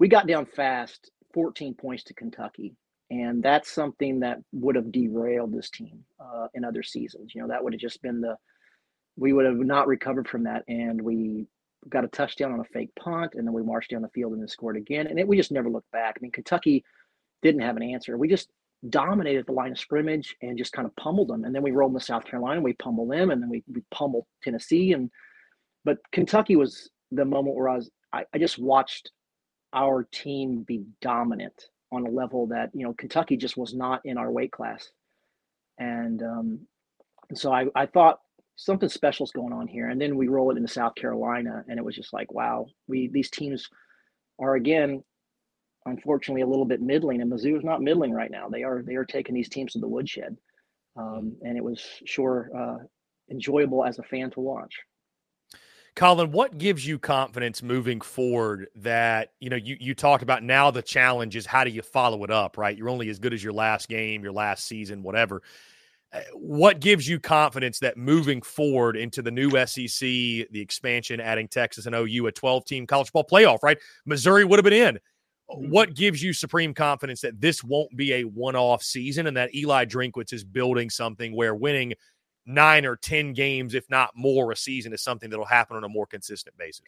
we 0.01 0.09
got 0.09 0.27
down 0.27 0.45
fast, 0.45 1.11
14 1.35 1.75
points 1.75 2.03
to 2.05 2.15
Kentucky. 2.15 2.75
And 3.11 3.43
that's 3.43 3.71
something 3.71 4.21
that 4.21 4.39
would 4.53 4.75
have 4.75 4.91
derailed 4.91 5.55
this 5.55 5.71
team 5.71 6.05
uh, 6.21 6.49
in 6.53 6.65
other 6.65 6.83
seasons. 6.83 7.33
You 7.35 7.43
know, 7.43 7.49
that 7.49 7.63
would 7.63 7.73
have 7.73 7.81
just 7.81 8.03
been 8.03 8.21
the, 8.21 8.37
we 9.17 9.33
would 9.33 9.47
have 9.47 9.57
not 9.57 9.87
recovered 9.87 10.29
from 10.29 10.45
that. 10.45 10.65
And 10.67 11.01
we 11.01 11.47
got 11.89 12.05
a 12.05 12.09
touchdown 12.09 12.53
on 12.53 12.61
a 12.61 12.65
fake 12.65 12.91
punt, 12.99 13.35
and 13.35 13.47
then 13.47 13.55
we 13.55 13.63
marched 13.63 13.93
down 13.93 14.03
the 14.03 14.09
field 14.09 14.33
and 14.33 14.41
then 14.41 14.49
scored 14.49 14.77
again. 14.77 15.07
And 15.07 15.21
it, 15.21 15.29
we 15.29 15.37
just 15.37 15.53
never 15.53 15.71
looked 15.71 15.91
back. 15.93 16.17
I 16.19 16.21
mean, 16.21 16.33
Kentucky– 16.33 16.85
didn't 17.43 17.63
have 17.63 17.77
an 17.77 17.83
answer. 17.83 18.17
We 18.17 18.29
just 18.29 18.51
dominated 18.89 19.47
the 19.47 19.53
line 19.53 19.73
of 19.73 19.79
scrimmage 19.79 20.37
and 20.43 20.57
just 20.57 20.73
kind 20.73 20.87
of 20.87 20.95
pummeled 20.97 21.29
them. 21.29 21.45
And 21.45 21.55
then 21.55 21.63
we 21.63 21.73
rolled 21.73 21.93
into 21.93 22.05
South 22.05 22.25
Carolina, 22.25 22.57
and 22.57 22.65
we 22.65 22.75
pummeled 22.75 23.11
them, 23.11 23.31
and 23.31 23.43
then 23.43 23.49
we, 23.49 23.65
we 23.73 23.83
pummeled 23.91 24.27
Tennessee. 24.43 24.93
And 24.93 25.11
but 25.85 25.99
Kentucky 26.13 26.57
was 26.57 26.91
the 27.11 27.25
moment 27.25 27.57
where 27.57 27.69
I 27.69 27.77
was 27.77 27.91
I, 28.13 28.25
I 28.33 28.39
just 28.39 28.59
watched 28.59 29.11
our 29.73 30.07
team 30.13 30.65
be 30.67 30.85
dominant 31.03 31.65
on 31.93 32.07
a 32.07 32.11
level 32.11 32.47
that 32.49 32.71
you 32.75 32.85
know 32.85 32.95
Kentucky 32.95 33.37
just 33.37 33.57
was 33.57 33.75
not 33.75 34.01
in 34.05 34.19
our 34.19 34.31
weight 34.31 34.53
class, 34.53 34.91
and 35.79 36.23
um, 36.23 36.61
and 37.31 37.39
so 37.39 37.53
I 37.53 37.67
I 37.75 37.87
thought 37.87 38.21
something 38.57 38.89
special 38.89 39.25
is 39.25 39.33
going 39.33 39.53
on 39.53 39.69
here. 39.69 39.89
And 39.89 40.01
then 40.01 40.17
we 40.17 40.27
roll 40.27 40.51
it 40.51 40.57
into 40.57 40.69
South 40.69 40.95
Carolina, 40.97 41.65
and 41.69 41.79
it 41.79 41.85
was 41.85 41.97
just 41.97 42.13
like 42.13 42.33
wow, 42.33 42.67
we 42.87 43.09
these 43.09 43.31
teams 43.31 43.69
are 44.41 44.55
again 44.55 45.03
unfortunately 45.89 46.43
a 46.43 46.47
little 46.47 46.65
bit 46.65 46.81
middling, 46.81 47.21
and 47.21 47.31
Mizzou 47.31 47.57
is 47.57 47.65
not 47.65 47.83
middling 47.83 48.13
right 48.13 48.31
now. 48.31 48.49
They 48.49 48.63
are 48.63 48.83
they 48.83 48.95
are 48.95 49.05
taking 49.05 49.35
these 49.35 49.49
teams 49.49 49.73
to 49.73 49.79
the 49.79 49.89
woodshed, 49.89 50.37
um, 50.97 51.37
and 51.43 51.57
it 51.57 51.65
was 51.65 51.83
sure 52.05 52.51
uh, 52.57 52.79
enjoyable 53.31 53.85
as 53.85 53.99
a 53.99 54.03
fan 54.03 54.31
to 54.33 54.41
watch. 54.41 54.75
Colin, 55.99 56.31
what 56.31 56.59
gives 56.59 56.87
you 56.87 56.97
confidence 56.97 57.61
moving 57.61 58.01
forward 58.01 58.69
that, 58.77 59.33
you 59.41 59.51
know, 59.51 59.57
you, 59.57 59.77
you 59.81 59.97
talked 59.97 60.23
about 60.23 60.45
now 60.45 60.71
the 60.71 60.81
challenge 60.81 61.35
is 61.35 61.45
how 61.45 61.65
do 61.65 61.71
you 61.71 61.83
follow 61.83 62.23
it 62.23 62.31
up, 62.31 62.57
right? 62.57 62.79
You're 62.79 62.89
only 62.89 63.09
as 63.09 63.19
good 63.19 63.35
as 63.35 63.43
your 63.43 63.53
last 63.53 63.89
game, 63.89 64.23
your 64.23 64.31
last 64.31 64.65
season, 64.65 65.03
whatever. 65.03 65.43
Uh, 66.13 66.21
what 66.35 66.79
gives 66.79 67.09
you 67.09 67.19
confidence 67.19 67.81
that 67.81 67.97
moving 67.97 68.41
forward 68.43 68.97
into 68.97 69.23
the 69.23 69.31
new 69.33 69.51
SEC, 69.67 69.99
the 69.99 70.61
expansion, 70.61 71.21
adding 71.21 71.49
Texas 71.49 71.87
and 71.87 71.97
OU, 71.97 72.29
a 72.29 72.33
12 72.33 72.65
team 72.65 72.87
college 72.87 73.11
ball 73.11 73.25
playoff, 73.25 73.59
right? 73.65 73.79
Missouri 74.07 74.45
would 74.45 74.59
have 74.59 74.65
been 74.65 74.73
in 74.73 75.01
what 75.49 75.95
gives 75.95 76.23
you 76.23 76.33
supreme 76.33 76.75
confidence 76.75 77.23
that 77.23 77.41
this 77.41 77.65
won't 77.65 77.97
be 77.97 78.13
a 78.15 78.23
one-off 78.25 78.83
season 78.83 79.27
and 79.27 79.37
that 79.37 79.55
Eli 79.55 79.87
Drinkwitz 79.87 80.33
is 80.33 80.45
building 80.45 80.91
something 80.91 81.35
where 81.35 81.55
winning 81.55 81.95
nine 82.47 82.85
or 82.85 82.97
ten 82.97 83.33
games, 83.33 83.75
if 83.75 83.89
not 83.89 84.11
more, 84.15 84.53
a 84.53 84.57
season 84.57 84.93
is 84.93 85.03
something 85.03 85.31
that'll 85.31 85.45
happen 85.45 85.77
on 85.77 85.85
a 85.85 85.89
more 85.89 86.07
consistent 86.07 86.57
basis? 86.59 86.87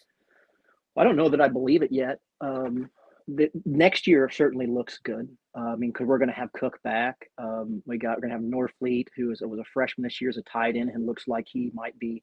I 0.97 1.05
don't 1.05 1.17
know 1.17 1.29
that 1.29 1.41
I 1.41 1.49
believe 1.49 1.83
it 1.83 1.93
yet. 1.93 2.19
Um, 2.41 2.91
the, 3.29 3.51
next 3.65 4.07
year 4.07 4.29
certainly 4.29 4.67
looks 4.67 4.99
good. 5.03 5.29
Uh, 5.57 5.73
I 5.73 5.77
mean, 5.77 5.91
because 5.91 6.07
we're 6.07 6.19
going 6.19 6.31
to 6.31 6.35
have 6.35 6.53
Cook 6.53 6.79
back. 6.83 7.31
Um, 7.39 7.83
we 7.87 7.99
got 7.99 8.17
we're 8.17 8.29
going 8.29 8.31
to 8.31 8.37
have 8.37 8.45
Norfleet, 8.45 9.07
who 9.17 9.31
is 9.31 9.41
was 9.41 9.59
a 9.59 9.65
freshman 9.73 10.05
this 10.05 10.21
year, 10.21 10.31
is 10.31 10.37
a 10.37 10.43
tight 10.43 10.77
end, 10.77 10.91
and 10.91 11.07
looks 11.07 11.29
like 11.29 11.47
he 11.51 11.71
might 11.75 11.99
be, 11.99 12.23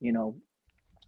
you 0.00 0.12
know, 0.12 0.36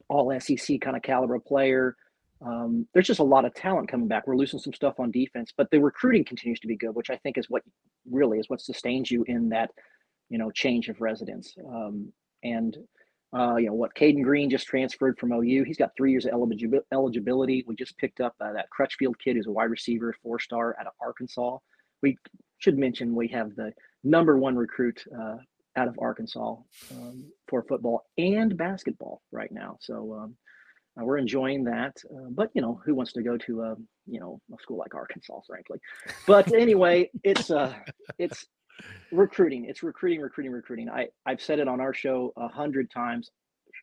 all 0.09 0.39
SEC 0.41 0.81
kind 0.81 0.97
of 0.97 1.03
caliber 1.03 1.39
player. 1.39 1.97
Um, 2.41 2.87
there's 2.93 3.07
just 3.07 3.21
a 3.21 3.25
lot 3.25 3.45
of 3.45 3.55
talent 3.55 3.89
coming 3.91 4.09
back. 4.09 4.27
We're 4.27 4.37
losing 4.37 4.59
some 4.61 4.73
stuff 4.73 5.01
on 5.01 5.11
defense, 5.11 5.53
but 5.57 5.71
the 5.71 5.79
recruiting 5.79 6.25
continues 6.25 6.61
to 6.61 6.67
be 6.67 6.77
good, 6.77 6.95
which 6.95 7.11
I 7.11 7.17
think 7.19 7.39
is 7.39 7.49
what 7.49 7.63
really 8.11 8.39
is 8.39 8.49
what 8.49 8.61
sustains 8.61 9.11
you 9.11 9.25
in 9.29 9.49
that, 9.51 9.71
you 10.29 10.39
know, 10.39 10.51
change 10.51 10.89
of 10.89 11.01
residence. 11.01 11.55
Um, 11.67 12.13
and 12.43 12.77
Uh, 13.37 13.57
you 13.57 13.67
know 13.67 13.75
what? 13.75 13.93
Cayden 13.97 14.23
Green 14.23 14.49
just 14.49 14.67
transferred 14.67 15.19
from 15.19 15.33
OU. 15.33 15.65
He's 15.65 15.77
got 15.77 15.91
three 15.97 16.13
years 16.13 16.25
of 16.25 16.33
eligibility. 16.93 17.65
We 17.67 17.75
just 17.75 17.99
picked 17.99 18.21
up 18.21 18.35
uh, 18.41 18.53
that 18.53 18.71
Crutchfield 18.71 19.19
kid 19.19 19.35
who's 19.35 19.49
a 19.49 19.51
wide 19.51 19.71
receiver, 19.71 20.15
four 20.23 20.39
star 20.39 20.77
out 20.79 20.87
of 20.87 20.93
Arkansas. 21.01 21.59
We 22.01 22.17
should 22.59 22.79
mention 22.79 23.13
we 23.13 23.27
have 23.29 23.57
the 23.57 23.73
number 24.05 24.39
one 24.39 24.55
recruit 24.55 25.03
uh, 25.21 25.39
out 25.75 25.89
of 25.89 25.97
Arkansas 25.99 26.55
um, 26.93 27.25
for 27.49 27.65
football 27.65 28.05
and 28.19 28.57
basketball 28.57 29.21
right 29.33 29.51
now. 29.51 29.79
So 29.81 30.15
um, 30.15 30.37
uh, 31.01 31.05
we're 31.05 31.19
enjoying 31.19 31.65
that. 31.65 31.97
Uh, 32.11 32.29
but 32.31 32.51
you 32.55 32.63
know, 32.63 32.81
who 32.85 32.95
wants 32.95 33.13
to 33.15 33.23
go 33.23 33.37
to 33.39 33.63
a 33.63 33.77
you 34.07 34.21
know 34.21 34.41
a 34.53 34.63
school 34.63 34.79
like 34.79 34.95
Arkansas, 34.95 35.41
frankly? 35.47 35.79
But 36.27 36.53
anyway, 36.53 37.11
it's 37.23 37.51
uh, 37.51 37.75
it's 38.19 38.47
recruiting. 39.13 39.67
It's 39.67 39.83
recruiting, 39.83 40.21
recruiting, 40.21 40.53
recruiting. 40.53 40.89
I 40.89 41.09
I've 41.27 41.41
said 41.41 41.59
it 41.59 41.69
on 41.69 41.81
our 41.81 41.95
show 41.95 42.33
a 42.37 42.49
hundred 42.49 42.91
times. 42.91 43.31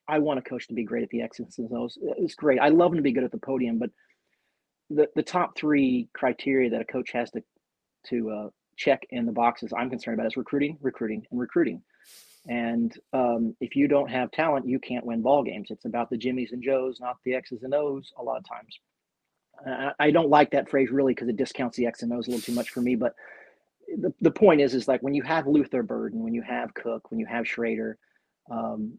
I 0.07 0.19
want 0.19 0.39
a 0.39 0.41
coach 0.41 0.67
to 0.67 0.73
be 0.73 0.83
great 0.83 1.03
at 1.03 1.09
the 1.09 1.21
X's 1.21 1.57
and 1.57 1.71
O's. 1.73 1.97
It's 2.17 2.35
great. 2.35 2.59
I 2.59 2.69
love 2.69 2.91
him 2.91 2.97
to 2.97 3.03
be 3.03 3.11
good 3.11 3.23
at 3.23 3.31
the 3.31 3.37
podium, 3.37 3.77
but 3.77 3.89
the 4.89 5.07
the 5.15 5.23
top 5.23 5.57
three 5.57 6.09
criteria 6.13 6.69
that 6.69 6.81
a 6.81 6.85
coach 6.85 7.11
has 7.11 7.29
to 7.31 7.43
to 8.07 8.29
uh, 8.31 8.49
check 8.77 9.01
in 9.11 9.25
the 9.25 9.31
boxes 9.31 9.73
I'm 9.77 9.89
concerned 9.89 10.19
about 10.19 10.27
is 10.27 10.37
recruiting, 10.37 10.77
recruiting, 10.81 11.23
and 11.31 11.39
recruiting. 11.39 11.81
And 12.47 12.97
um, 13.13 13.55
if 13.61 13.75
you 13.75 13.87
don't 13.87 14.09
have 14.09 14.31
talent, 14.31 14.67
you 14.67 14.79
can't 14.79 15.05
win 15.05 15.21
ball 15.21 15.43
games. 15.43 15.69
It's 15.69 15.85
about 15.85 16.09
the 16.09 16.17
Jimmies 16.17 16.51
and 16.51 16.63
Joes, 16.63 16.99
not 16.99 17.17
the 17.23 17.35
X's 17.35 17.63
and 17.63 17.73
O's. 17.73 18.11
A 18.17 18.23
lot 18.23 18.37
of 18.37 18.47
times, 18.47 18.79
uh, 19.67 19.91
I 19.99 20.11
don't 20.11 20.29
like 20.29 20.51
that 20.51 20.69
phrase 20.69 20.89
really 20.89 21.13
because 21.13 21.29
it 21.29 21.37
discounts 21.37 21.77
the 21.77 21.85
X 21.85 22.01
and 22.01 22.11
O's 22.11 22.27
a 22.27 22.31
little 22.31 22.43
too 22.43 22.53
much 22.53 22.71
for 22.71 22.81
me. 22.81 22.95
But 22.95 23.13
the, 23.95 24.13
the 24.21 24.31
point 24.31 24.61
is, 24.61 24.73
is 24.73 24.87
like 24.87 25.01
when 25.01 25.13
you 25.13 25.23
have 25.23 25.47
Luther 25.47 25.83
Burden, 25.83 26.23
when 26.23 26.33
you 26.33 26.41
have 26.41 26.73
Cook, 26.73 27.11
when 27.11 27.19
you 27.19 27.27
have 27.27 27.47
Schrader, 27.47 27.97
um, 28.49 28.97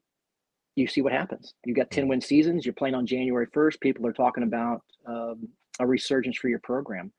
you 0.77 0.87
see 0.87 1.03
what 1.03 1.13
happens. 1.13 1.55
You've 1.65 1.77
got 1.77 1.91
10 1.91 2.09
win 2.09 2.21
seasons. 2.21 2.65
You're 2.65 2.75
playing 2.75 2.95
on 2.95 3.07
January 3.07 3.47
1st. 3.49 3.81
People 3.81 4.07
are 4.07 4.13
talking 4.13 4.45
about 4.45 4.83
um, 5.07 5.49
a 5.81 5.87
resurgence 5.87 6.39
for 6.39 6.49
your 6.49 6.61
program. 6.61 7.13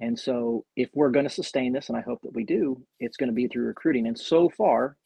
And 0.00 0.18
so, 0.18 0.64
if 0.74 0.90
we're 0.92 1.10
going 1.10 1.26
to 1.26 1.30
sustain 1.30 1.72
this, 1.72 1.88
and 1.88 1.96
I 1.96 2.00
hope 2.00 2.20
that 2.22 2.34
we 2.34 2.44
do, 2.44 2.82
it's 2.98 3.16
going 3.16 3.28
to 3.28 3.34
be 3.34 3.46
through 3.46 3.66
recruiting. 3.66 4.08
And 4.08 4.18
so 4.18 4.48
far, 4.48 4.96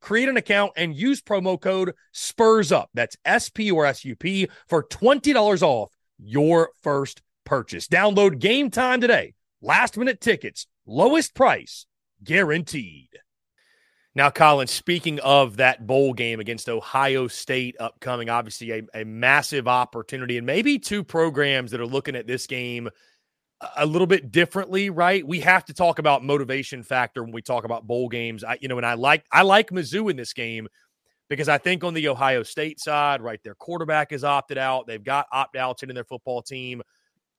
create 0.00 0.28
an 0.28 0.36
account 0.36 0.72
and 0.76 0.94
use 0.94 1.20
promo 1.20 1.60
code 1.60 1.94
SPURS 2.12 2.72
UP. 2.72 2.90
That's 2.94 3.16
S 3.24 3.48
P 3.50 3.70
or 3.70 3.86
S 3.86 4.04
U 4.04 4.16
P 4.16 4.48
for 4.68 4.82
$20 4.82 5.62
off 5.62 5.92
your 6.18 6.70
first 6.82 7.22
purchase. 7.44 7.88
Download 7.88 8.38
Game 8.38 8.70
Time 8.70 9.00
today. 9.00 9.34
Last 9.62 9.96
minute 9.96 10.20
tickets, 10.20 10.66
lowest 10.86 11.34
price 11.34 11.86
guaranteed. 12.24 13.08
Now, 14.14 14.28
Colin, 14.28 14.66
speaking 14.66 15.20
of 15.20 15.58
that 15.58 15.86
bowl 15.86 16.14
game 16.14 16.40
against 16.40 16.68
Ohio 16.68 17.28
State 17.28 17.76
upcoming, 17.78 18.28
obviously 18.28 18.72
a, 18.72 18.82
a, 18.92 19.04
massive 19.04 19.68
opportunity, 19.68 20.36
and 20.36 20.44
maybe 20.44 20.80
two 20.80 21.04
programs 21.04 21.70
that 21.70 21.80
are 21.80 21.86
looking 21.86 22.16
at 22.16 22.26
this 22.26 22.48
game 22.48 22.90
a 23.76 23.84
little 23.84 24.06
bit 24.06 24.32
differently, 24.32 24.90
right? 24.90 25.26
We 25.26 25.40
have 25.40 25.64
to 25.66 25.74
talk 25.74 25.98
about 25.98 26.24
motivation 26.24 26.82
factor 26.82 27.22
when 27.22 27.32
we 27.32 27.42
talk 27.42 27.64
about 27.64 27.86
bowl 27.86 28.08
games. 28.08 28.42
I, 28.42 28.58
you 28.60 28.68
know, 28.68 28.78
and 28.78 28.86
I 28.86 28.94
like 28.94 29.24
I 29.32 29.42
like 29.42 29.70
Mizzou 29.70 30.10
in 30.10 30.16
this 30.16 30.32
game 30.32 30.66
because 31.28 31.48
I 31.48 31.58
think 31.58 31.84
on 31.84 31.94
the 31.94 32.08
Ohio 32.08 32.42
State 32.42 32.80
side, 32.80 33.20
right, 33.20 33.40
their 33.42 33.54
quarterback 33.54 34.12
is 34.12 34.24
opted 34.24 34.58
out. 34.58 34.86
They've 34.86 35.02
got 35.02 35.26
opt 35.32 35.56
outs 35.56 35.82
in 35.82 35.94
their 35.94 36.04
football 36.04 36.42
team. 36.42 36.82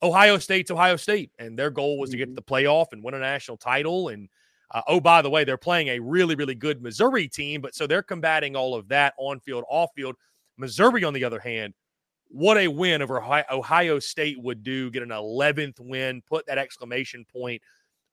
Ohio 0.04 0.38
State's 0.38 0.72
Ohio 0.72 0.96
State, 0.96 1.32
and 1.40 1.58
their 1.58 1.70
goal 1.70 2.00
was 2.00 2.12
to 2.12 2.18
get 2.18 2.28
to 2.28 2.34
the 2.34 2.42
playoff 2.42 2.88
and 2.92 3.04
win 3.04 3.14
a 3.14 3.20
national 3.20 3.58
title 3.58 4.10
and 4.10 4.30
uh, 4.74 4.82
oh, 4.88 5.00
by 5.00 5.22
the 5.22 5.30
way, 5.30 5.44
they're 5.44 5.58
playing 5.58 5.90
a 5.90 6.00
really, 6.00 6.36
really 6.36 6.56
good 6.56 6.82
Missouri 6.82 7.28
team, 7.28 7.62
but 7.62 7.76
so 7.76 7.86
they're 7.86 8.02
combating 8.02 8.56
all 8.56 8.74
of 8.74 8.88
that 8.88 9.14
on 9.18 9.40
field, 9.42 9.66
off 9.70 9.90
field. 9.96 10.16
Missouri, 10.58 11.04
on 11.04 11.14
the 11.14 11.24
other 11.24 11.40
hand, 11.40 11.74
what 12.32 12.58
a 12.58 12.68
win 12.68 13.02
over 13.02 13.22
Ohio 13.52 14.00
State 14.00 14.42
would 14.42 14.64
do. 14.64 14.90
Get 14.90 15.04
an 15.04 15.10
11th 15.10 15.80
win, 15.80 16.22
put 16.28 16.46
that 16.48 16.58
exclamation 16.58 17.26
point 17.26 17.62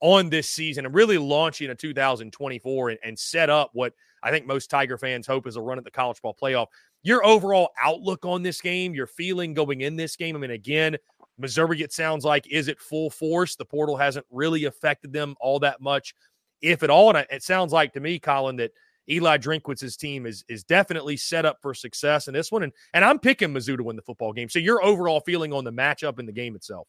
on 0.00 0.28
this 0.28 0.48
season, 0.48 0.86
and 0.86 0.94
really 0.94 1.18
launch 1.18 1.60
into 1.60 1.74
2024 1.74 2.90
and, 2.90 2.98
and 3.04 3.18
set 3.18 3.50
up 3.50 3.70
what 3.72 3.92
I 4.22 4.30
think 4.30 4.46
most 4.46 4.70
Tiger 4.70 4.98
fans 4.98 5.26
hope 5.26 5.46
is 5.46 5.56
a 5.56 5.60
run 5.60 5.78
at 5.78 5.84
the 5.84 5.90
college 5.90 6.20
ball 6.20 6.36
playoff. 6.40 6.66
Your 7.02 7.24
overall 7.24 7.70
outlook 7.80 8.24
on 8.24 8.42
this 8.42 8.60
game, 8.60 8.94
your 8.94 9.06
feeling 9.06 9.54
going 9.54 9.82
in 9.82 9.96
this 9.96 10.16
game. 10.16 10.36
I 10.36 10.40
mean, 10.40 10.50
again, 10.50 10.96
Missouri, 11.38 11.80
it 11.82 11.92
sounds 11.92 12.24
like, 12.24 12.46
is 12.50 12.66
it 12.66 12.80
full 12.80 13.10
force? 13.10 13.54
The 13.54 13.64
portal 13.64 13.96
hasn't 13.96 14.26
really 14.30 14.64
affected 14.64 15.12
them 15.12 15.36
all 15.40 15.60
that 15.60 15.80
much 15.80 16.14
if 16.60 16.82
at 16.82 16.90
all. 16.90 17.14
And 17.14 17.24
it 17.30 17.42
sounds 17.44 17.72
like 17.72 17.92
to 17.92 18.00
me, 18.00 18.18
Colin, 18.18 18.56
that 18.56 18.72
Eli 19.10 19.38
Drinkwitz's 19.38 19.96
team 19.96 20.26
is 20.26 20.44
is 20.48 20.64
definitely 20.64 21.16
set 21.16 21.44
up 21.44 21.58
for 21.62 21.74
success 21.74 22.28
in 22.28 22.34
this 22.34 22.52
one. 22.52 22.62
And 22.62 22.72
and 22.94 23.04
I'm 23.04 23.18
picking 23.18 23.50
Mizzou 23.50 23.76
to 23.76 23.82
win 23.82 23.96
the 23.96 24.02
football 24.02 24.32
game. 24.32 24.48
So 24.48 24.58
your 24.58 24.82
overall 24.82 25.20
feeling 25.20 25.52
on 25.52 25.64
the 25.64 25.72
matchup 25.72 26.18
and 26.18 26.28
the 26.28 26.32
game 26.32 26.54
itself? 26.54 26.86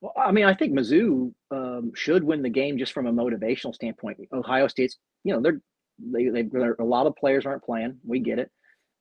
Well, 0.00 0.12
I 0.16 0.32
mean, 0.32 0.44
I 0.44 0.54
think 0.54 0.72
Mizzou 0.72 1.32
um, 1.52 1.92
should 1.94 2.24
win 2.24 2.42
the 2.42 2.48
game 2.48 2.76
just 2.76 2.92
from 2.92 3.06
a 3.06 3.12
motivational 3.12 3.74
standpoint. 3.74 4.18
Ohio 4.32 4.66
State's, 4.66 4.98
you 5.22 5.32
know, 5.32 5.40
they're 5.40 5.60
they 6.00 6.28
they 6.28 6.48
a 6.78 6.84
lot 6.84 7.06
of 7.06 7.14
players 7.16 7.46
aren't 7.46 7.62
playing. 7.62 7.98
We 8.04 8.18
get 8.18 8.38
it. 8.38 8.50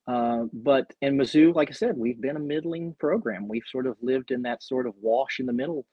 Uh, 0.08 0.45
but 0.52 0.91
in 1.02 1.15
Mizzou, 1.17 1.56
like 1.56 1.69
I 1.69 1.74
said, 1.74 1.97
we've 1.97 2.19
been 2.19 2.36
a 2.36 2.39
middling 2.39 2.95
program. 3.00 3.47
We've 3.47 3.63
sort 3.71 3.88
of 3.88 3.95
lived 4.02 4.32
in 4.32 4.41
that 4.43 4.63
sort 4.63 4.88
of 4.88 4.93
wash 5.02 5.39
in 5.39 5.45
the 5.45 5.54
middle. 5.54 5.86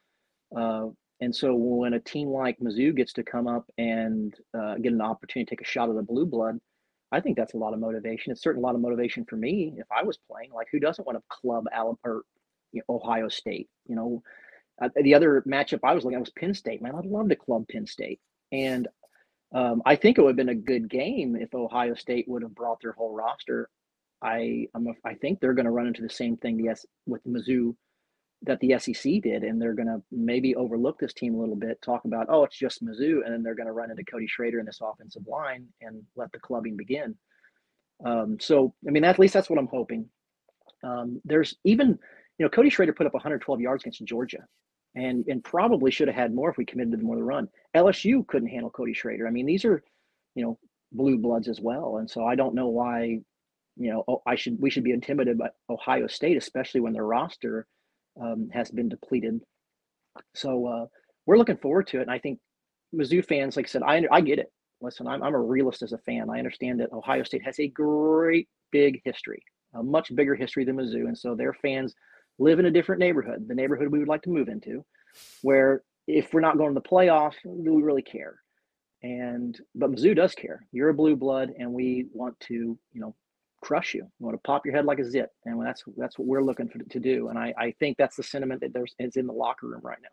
Uh, 0.57 0.89
and 1.21 1.35
so 1.35 1.55
when 1.55 1.95
a 1.95 2.01
team 2.01 2.29
like 2.29 2.59
Mizzou 2.61 2.95
gets 2.95 3.13
to 3.15 3.25
come 3.25 3.49
up 3.49 3.69
and 3.77 4.35
uh, 4.57 4.77
get 4.77 4.93
an 4.93 5.01
opportunity 5.01 5.47
to 5.47 5.51
take 5.51 5.67
a 5.67 5.71
shot 5.71 5.89
at 5.89 5.97
the 5.97 6.03
blue 6.03 6.27
blood, 6.27 6.59
I 7.11 7.21
think 7.21 7.37
that's 7.37 7.55
a 7.55 7.59
lot 7.59 7.73
of 7.73 7.81
motivation. 7.81 8.33
It's 8.33 8.43
certainly 8.43 8.63
a 8.63 8.67
lot 8.67 8.75
of 8.75 8.81
motivation 8.81 9.25
for 9.25 9.37
me 9.37 9.75
if 9.79 9.87
I 9.91 10.05
was 10.05 10.19
playing. 10.31 10.53
Like, 10.53 10.69
who 10.71 10.79
doesn't 10.79 11.07
want 11.07 11.19
to 11.19 11.25
club 11.29 11.65
Alabama 11.73 12.21
you 12.73 12.83
know, 12.89 12.97
Ohio 12.97 13.29
State? 13.29 13.69
You 13.89 13.97
know, 13.97 14.23
uh, 14.81 14.91
the 15.03 15.15
other 15.15 15.43
matchup 15.47 15.81
I 15.83 15.95
was 15.95 16.05
looking 16.05 16.17
at 16.17 16.21
was 16.21 16.31
Penn 16.31 16.55
State. 16.55 16.83
Man, 16.83 16.95
I'd 16.95 17.07
love 17.07 17.29
to 17.31 17.37
club 17.37 17.67
Penn 17.69 17.87
State. 17.87 18.21
And 18.53 18.87
um, 19.53 19.83
I 19.87 19.97
think 19.97 20.19
it 20.19 20.23
would 20.23 20.31
have 20.31 20.37
been 20.37 20.51
a 20.51 20.55
good 20.55 20.89
game 20.89 21.35
if 21.35 21.55
Ohio 21.55 21.95
State 21.95 22.29
would 22.29 22.43
have 22.43 22.55
brought 22.55 22.81
their 22.83 22.93
whole 22.93 23.15
roster. 23.15 23.71
I 24.23 24.67
I'm 24.75 24.87
a, 24.87 24.93
I 25.05 25.15
think 25.15 25.41
they're 25.41 25.55
going 25.55 25.65
to 25.65 25.71
run 25.71 25.87
into 25.87 26.03
the 26.03 26.11
same 26.11 26.37
thing 26.37 26.61
yes 26.61 26.85
with 27.07 27.25
Mizzou 27.25 27.75
that 28.43 28.61
the 28.61 28.79
SEC 28.79 29.21
did, 29.23 29.43
and 29.43 29.61
they're 29.61 29.75
going 29.75 29.89
to 29.89 30.03
maybe 30.13 30.55
overlook 30.55 30.99
this 30.99 31.13
team 31.13 31.35
a 31.35 31.39
little 31.39 31.57
bit, 31.57 31.81
talk 31.83 32.05
about 32.05 32.27
oh 32.29 32.45
it's 32.45 32.57
just 32.57 32.85
Mizzou, 32.85 33.25
and 33.25 33.33
then 33.33 33.43
they're 33.43 33.55
going 33.55 33.67
to 33.67 33.73
run 33.73 33.91
into 33.91 34.05
Cody 34.05 34.27
Schrader 34.27 34.61
in 34.61 34.67
this 34.67 34.81
offensive 34.83 35.27
line 35.27 35.67
and 35.81 36.03
let 36.17 36.31
the 36.33 36.39
clubbing 36.39 36.77
begin. 36.77 37.17
Um, 38.05 38.39
so 38.41 38.75
I 38.87 38.91
mean 38.91 39.05
at 39.05 39.19
least 39.19 39.35
that's 39.35 39.51
what 39.51 39.59
I'm 39.59 39.67
hoping. 39.67 40.09
Um, 40.85 41.21
there's 41.25 41.57
even 41.65 41.99
you 42.39 42.45
know 42.45 42.49
Cody 42.49 42.71
Schrader 42.71 42.93
put 42.93 43.07
up 43.07 43.15
112 43.15 43.61
yards 43.61 43.83
against 43.83 44.05
Georgia, 44.05 44.45
and 44.95 45.27
and 45.27 45.43
probably 45.43 45.91
should 45.91 46.09
have 46.09 46.17
had 46.17 46.35
more 46.35 46.51
if 46.51 46.57
we 46.57 46.65
committed 46.65 46.93
to 46.93 46.99
more 46.99 47.17
of 47.17 47.21
the 47.21 47.25
run. 47.25 47.49
LSU 47.77 48.27
couldn't 48.27 48.49
handle 48.49 48.71
Cody 48.71 48.95
Schrader. 48.95 49.27
I 49.27 49.31
mean 49.31 49.47
these 49.47 49.65
are 49.65 49.83
you 50.37 50.45
know 50.45 50.59
blue 50.93 51.19
bloods 51.19 51.49
as 51.49 51.61
well, 51.61 51.97
and 51.97 52.09
so 52.09 52.25
I 52.25 52.37
don't 52.37 52.55
know 52.55 52.69
why 52.69 53.21
you 53.79 53.93
know, 53.93 54.05
oh, 54.09 54.23
I 54.27 54.35
should 54.35 54.61
we 54.61 54.71
should 54.71 54.85
be 54.85 54.93
intimidated 54.93 55.39
by 55.39 55.51
Ohio 55.71 56.09
State, 56.09 56.37
especially 56.37 56.81
when 56.81 56.93
their 56.93 57.05
roster 57.05 57.67
um, 58.21 58.49
has 58.53 58.71
been 58.71 58.89
depleted. 58.89 59.41
So 60.35 60.67
uh, 60.67 60.87
we're 61.27 61.39
looking 61.39 61.57
forward 61.59 61.87
to 61.89 61.99
it, 61.99 62.03
and 62.03 62.11
I 62.11 62.19
think 62.19 62.39
Mizzou 62.95 63.25
fans, 63.25 63.57
like 63.57 63.67
I 63.67 63.69
said, 63.69 63.83
I 63.83 64.05
I 64.11 64.21
get 64.21 64.39
it. 64.39 64.51
Listen, 64.81 65.07
I'm 65.07 65.23
I'm 65.23 65.35
a 65.35 65.41
realist 65.41 65.83
as 65.83 65.93
a 65.93 65.99
fan. 65.99 66.31
I 66.31 66.39
understand 66.39 66.81
that 66.81 66.93
Ohio 66.93 67.23
State 67.23 67.45
has 67.45 67.59
a 67.61 67.69
great 67.69 68.49
big 68.73 69.01
history, 69.05 69.43
a 69.75 69.83
much 69.83 70.15
bigger 70.15 70.35
history 70.35 70.65
than 70.65 70.77
Mizzou, 70.77 71.07
and 71.07 71.17
so 71.17 71.35
their 71.35 71.53
fans 71.55 71.95
live 72.39 72.59
in 72.59 72.67
a 72.67 72.71
different 72.71 73.01
neighborhood, 73.01 73.47
the 73.49 73.55
neighborhood 73.55 73.89
we 73.89 73.99
would 73.99 74.09
like 74.09 74.23
to 74.23 74.31
move 74.31 74.49
into, 74.49 74.85
where 75.43 75.83
if 76.07 76.33
we're 76.33 76.41
not 76.41 76.57
going 76.57 76.75
to 76.75 76.81
the 76.81 76.89
playoff, 76.89 77.35
do 77.45 77.75
we 77.75 77.83
really 77.83 78.03
care? 78.03 78.41
And 79.03 79.59
but 79.75 79.93
Mizzou 79.93 80.17
does 80.17 80.35
care. 80.35 80.67
You're 80.73 80.89
a 80.89 80.95
blue 80.95 81.17
blood, 81.17 81.51
and 81.59 81.73
we 81.73 82.07
want 82.13 82.39
to, 82.49 82.55
you 82.55 83.01
know, 83.01 83.15
crush 83.61 83.95
you. 83.95 84.09
We 84.19 84.25
want 84.25 84.37
to 84.37 84.47
pop 84.47 84.65
your 84.65 84.75
head 84.75 84.85
like 84.85 84.99
a 84.99 85.05
zit, 85.05 85.31
and 85.45 85.65
that's 85.65 85.83
that's 85.97 86.19
what 86.19 86.29
we're 86.29 86.43
looking 86.43 86.69
for, 86.69 86.79
to 86.79 87.01
do. 87.01 87.29
And 87.29 87.39
I, 87.39 87.55
I 87.59 87.71
think 87.79 87.97
that's 87.97 88.17
the 88.17 88.23
sentiment 88.23 88.61
that 88.61 88.73
there's 88.73 88.95
is 88.99 89.17
in 89.17 89.27
the 89.27 89.33
locker 89.33 89.67
room 89.67 89.81
right 89.83 89.99
now. 90.03 90.09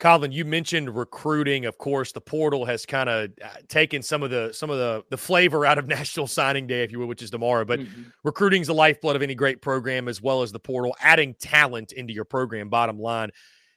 Colin, 0.00 0.30
you 0.30 0.44
mentioned 0.44 0.94
recruiting. 0.94 1.64
Of 1.64 1.76
course, 1.76 2.12
the 2.12 2.20
portal 2.20 2.64
has 2.64 2.86
kind 2.86 3.08
of 3.08 3.30
uh, 3.44 3.48
taken 3.66 4.00
some 4.00 4.22
of 4.22 4.30
the 4.30 4.52
some 4.52 4.70
of 4.70 4.78
the 4.78 5.04
the 5.10 5.16
flavor 5.16 5.66
out 5.66 5.78
of 5.78 5.88
National 5.88 6.26
Signing 6.26 6.66
Day, 6.66 6.84
if 6.84 6.92
you 6.92 7.00
will, 7.00 7.06
which 7.06 7.22
is 7.22 7.30
tomorrow. 7.30 7.64
But 7.64 7.80
mm-hmm. 7.80 8.02
recruiting 8.22 8.60
is 8.60 8.68
the 8.68 8.74
lifeblood 8.74 9.16
of 9.16 9.22
any 9.22 9.34
great 9.34 9.60
program, 9.60 10.06
as 10.06 10.22
well 10.22 10.42
as 10.42 10.52
the 10.52 10.60
portal, 10.60 10.96
adding 11.00 11.34
talent 11.40 11.92
into 11.92 12.12
your 12.12 12.24
program. 12.24 12.68
Bottom 12.68 13.00
line, 13.00 13.30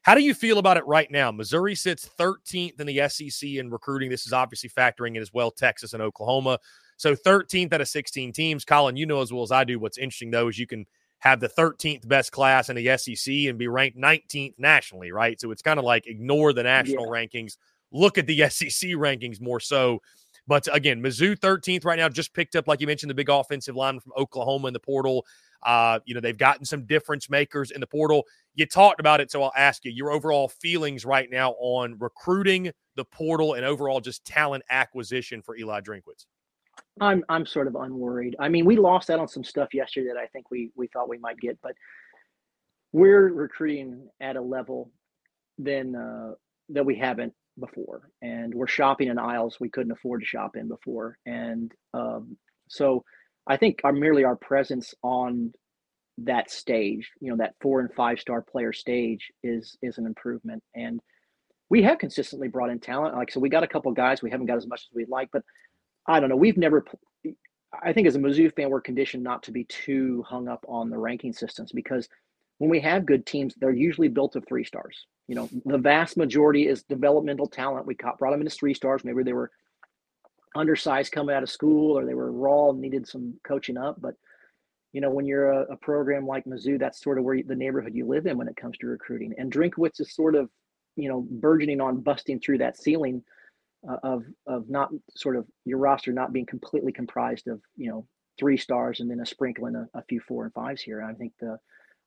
how 0.04 0.14
do 0.14 0.22
you 0.22 0.34
feel 0.34 0.60
about 0.60 0.78
it 0.78 0.86
right 0.86 1.10
now? 1.10 1.32
Missouri 1.32 1.76
sits 1.76 2.10
13th 2.20 2.80
in 2.80 2.88
the 2.88 3.08
SEC 3.10 3.50
in 3.50 3.70
recruiting. 3.70 4.10
This 4.10 4.26
is 4.26 4.34
obviously 4.34 4.70
factoring 4.70 5.16
in 5.16 5.22
as 5.22 5.34
well 5.34 5.52
Texas 5.52 5.94
and 5.94 6.02
Oklahoma. 6.02 6.60
So 7.02 7.16
13th 7.16 7.74
out 7.74 7.82
of 7.82 7.88
16 7.88 8.32
teams. 8.32 8.64
Colin, 8.64 8.96
you 8.96 9.08
know 9.08 9.22
as 9.22 9.34
well 9.34 9.42
as 9.42 9.52
I 9.52 9.64
do 9.64 9.80
what's 9.80 9.98
interesting, 9.98 10.30
though, 10.30 10.50
is 10.50 10.60
you 10.60 10.68
can 10.68 10.86
have 11.18 11.40
the 11.40 11.50
13th 11.50 12.08
best 12.08 12.32
class 12.32 12.70
in 12.70 12.76
the 12.76 12.96
SEC 12.96 13.34
and 13.48 13.58
be 13.58 13.68
ranked 13.68 13.98
19th 13.98 14.54
nationally, 14.60 15.12
right? 15.12 15.42
So 15.42 15.50
it's 15.50 15.64
kind 15.64 15.80
of 15.80 15.84
like 15.84 16.06
ignore 16.06 16.54
the 16.54 16.62
national 16.62 17.06
yeah. 17.06 17.12
rankings, 17.12 17.58
look 17.92 18.20
at 18.20 18.28
the 18.28 18.38
SEC 18.52 18.92
rankings 18.92 19.42
more 19.42 19.60
so. 19.60 20.00
But 20.46 20.68
again, 20.72 21.02
Mizzou 21.02 21.36
13th 21.40 21.86
right 21.86 21.98
now 21.98 22.08
just 22.08 22.36
picked 22.36 22.56
up, 22.56 22.68
like 22.68 22.82
you 22.82 22.86
mentioned, 22.86 23.10
the 23.10 23.16
big 23.16 23.30
offensive 23.30 23.76
line 23.76 24.00
from 24.00 24.12
Oklahoma 24.16 24.68
in 24.68 24.74
the 24.74 24.80
portal. 24.80 25.26
Uh, 25.64 26.02
you 26.06 26.14
know, 26.14 26.22
they've 26.22 26.38
gotten 26.38 26.66
some 26.66 26.86
difference 26.86 27.32
makers 27.32 27.72
in 27.72 27.82
the 27.82 27.88
portal. 27.88 28.26
You 28.54 28.68
talked 28.68 29.00
about 29.00 29.22
it, 29.22 29.32
so 29.32 29.42
I'll 29.42 29.54
ask 29.58 29.86
you 29.86 29.92
your 29.92 30.12
overall 30.12 30.50
feelings 30.50 31.04
right 31.04 31.32
now 31.32 31.54
on 31.54 31.98
recruiting 31.98 32.72
the 32.96 33.06
portal 33.06 33.56
and 33.56 33.66
overall 33.66 34.02
just 34.02 34.24
talent 34.24 34.64
acquisition 34.70 35.42
for 35.42 35.58
Eli 35.58 35.82
Drinkwitz. 35.82 36.26
I'm 37.00 37.24
I'm 37.30 37.46
sort 37.46 37.68
of 37.68 37.76
unworried. 37.76 38.36
I 38.40 38.50
mean, 38.50 38.66
we 38.66 38.78
lost 38.78 39.10
out 39.10 39.20
on 39.20 39.28
some 39.28 39.44
stuff 39.44 39.74
yesterday 39.74 40.10
that 40.14 40.20
I 40.20 40.28
think 40.28 40.52
we 40.52 40.72
we 40.76 40.88
thought 40.88 41.10
we 41.10 41.18
might 41.18 41.38
get, 41.38 41.58
but 41.62 41.74
we're 42.92 43.32
recruiting 43.34 44.08
at 44.20 44.36
a 44.36 44.42
level 44.42 44.92
than 45.58 45.96
uh, 45.96 46.32
that 46.70 46.86
we 46.86 46.98
haven't 46.98 47.34
before, 47.60 48.10
and 48.22 48.54
we're 48.54 48.68
shopping 48.68 49.08
in 49.08 49.18
aisles 49.18 49.58
we 49.60 49.70
couldn't 49.70 49.92
afford 49.92 50.22
to 50.22 50.28
shop 50.28 50.56
in 50.56 50.68
before, 50.68 51.18
and 51.26 51.72
um, 51.94 52.38
so 52.68 53.04
I 53.48 53.58
think 53.58 53.80
our 53.84 53.94
merely 53.94 54.24
our 54.24 54.36
presence 54.36 54.94
on 55.04 55.54
that 56.20 56.52
stage, 56.52 57.10
you 57.20 57.32
know, 57.32 57.38
that 57.38 57.56
four 57.62 57.80
and 57.80 57.92
five 57.94 58.20
star 58.20 58.42
player 58.42 58.74
stage 58.74 59.32
is 59.44 59.78
is 59.82 59.98
an 59.98 60.06
improvement, 60.06 60.64
and 60.76 61.00
we 61.70 61.84
have 61.84 61.98
consistently 61.98 62.48
brought 62.48 62.70
in 62.70 62.80
talent. 62.80 63.16
Like 63.16 63.32
so, 63.32 63.40
we 63.40 63.50
got 63.50 63.64
a 63.64 63.68
couple 63.68 63.92
guys 63.94 64.22
we 64.22 64.30
haven't 64.30 64.46
got 64.46 64.58
as 64.58 64.68
much 64.68 64.82
as 64.82 64.96
we'd 64.96 65.10
like, 65.10 65.30
but 65.32 65.44
I 66.08 66.20
don't 66.20 66.30
know. 66.30 66.36
We've 66.36 66.58
never. 66.58 66.86
I 67.82 67.94
think 67.94 68.08
as 68.08 68.16
a 68.16 68.20
Mizzou 68.20 68.54
fan, 68.54 68.70
we're 68.70 68.82
conditioned 68.82 69.24
not 69.24 69.44
to 69.44 69.52
be 69.52 69.64
too 69.64 70.24
hung 70.28 70.48
up 70.48 70.66
on 70.68 70.90
the 70.90 70.98
ranking 70.98 71.32
systems 71.32 71.72
because 71.72 72.10
when 72.58 72.70
we 72.70 72.82
have 72.82 73.06
good 73.06 73.26
teams, 73.26 73.56
they're 73.56 73.72
usually 73.72 74.10
built 74.10 74.36
of 74.36 74.46
three 74.46 74.66
stars. 74.66 75.06
You 75.28 75.36
know, 75.36 75.50
the 75.66 75.78
vast 75.78 76.18
majority 76.18 76.68
is 76.68 76.84
developmental 76.84 77.48
talent. 77.48 77.86
We 77.86 77.96
caught, 77.96 78.20
brought 78.20 78.32
them 78.32 78.42
into 78.42 78.54
three 78.54 78.74
stars. 78.74 79.04
Maybe 79.04 79.24
they 79.24 79.34
were 79.34 79.52
undersized 80.54 81.14
coming 81.14 81.34
out 81.34 81.44
of 81.44 81.50
school, 81.50 81.98
or 81.98 82.06
they 82.06 82.14
were 82.14 82.32
raw 82.32 82.70
and 82.70 82.82
needed 82.82 83.08
some 83.08 83.36
coaching 83.44 83.78
up. 83.78 84.02
But 84.02 84.16
you 84.94 85.00
know, 85.00 85.10
when 85.10 85.26
you're 85.26 85.52
a, 85.52 85.74
a 85.74 85.78
program 85.78 86.28
like 86.28 86.46
Mizzou, 86.46 86.78
that's 86.78 87.02
sort 87.02 87.18
of 87.18 87.24
where 87.24 87.36
you, 87.36 87.44
the 87.44 87.56
neighborhood 87.56 87.96
you 87.96 88.06
live 88.06 88.26
in 88.26 88.38
when 88.38 88.48
it 88.48 88.58
comes 88.58 88.78
to 88.80 88.88
recruiting. 88.88 89.34
And 89.38 89.52
Drinkwitz 89.52 90.02
is 90.02 90.14
sort 90.14 90.36
of, 90.36 90.50
you 90.98 91.08
know, 91.08 91.26
burgeoning 91.30 91.80
on 91.80 92.02
busting 92.02 92.42
through 92.42 92.58
that 92.58 92.78
ceiling 92.78 93.24
uh, 93.90 93.98
of 94.04 94.24
of 94.48 94.70
not 94.70 94.90
sort 95.16 95.36
of 95.36 95.46
your 95.66 95.78
roster 95.80 96.12
not 96.12 96.34
being 96.34 96.46
completely 96.46 96.92
comprised 96.92 97.48
of 97.48 97.62
you 97.76 97.90
know 97.90 98.06
three 98.40 98.58
stars 98.58 99.00
and 99.00 99.10
then 99.10 99.20
a 99.20 99.26
sprinkle 99.26 99.68
in 99.68 99.76
a, 99.76 99.88
a 99.94 100.04
few 100.04 100.20
four 100.20 100.46
and 100.46 100.54
fives 100.54 100.82
here. 100.82 101.02
I 101.02 101.14
think 101.14 101.34
the 101.40 101.58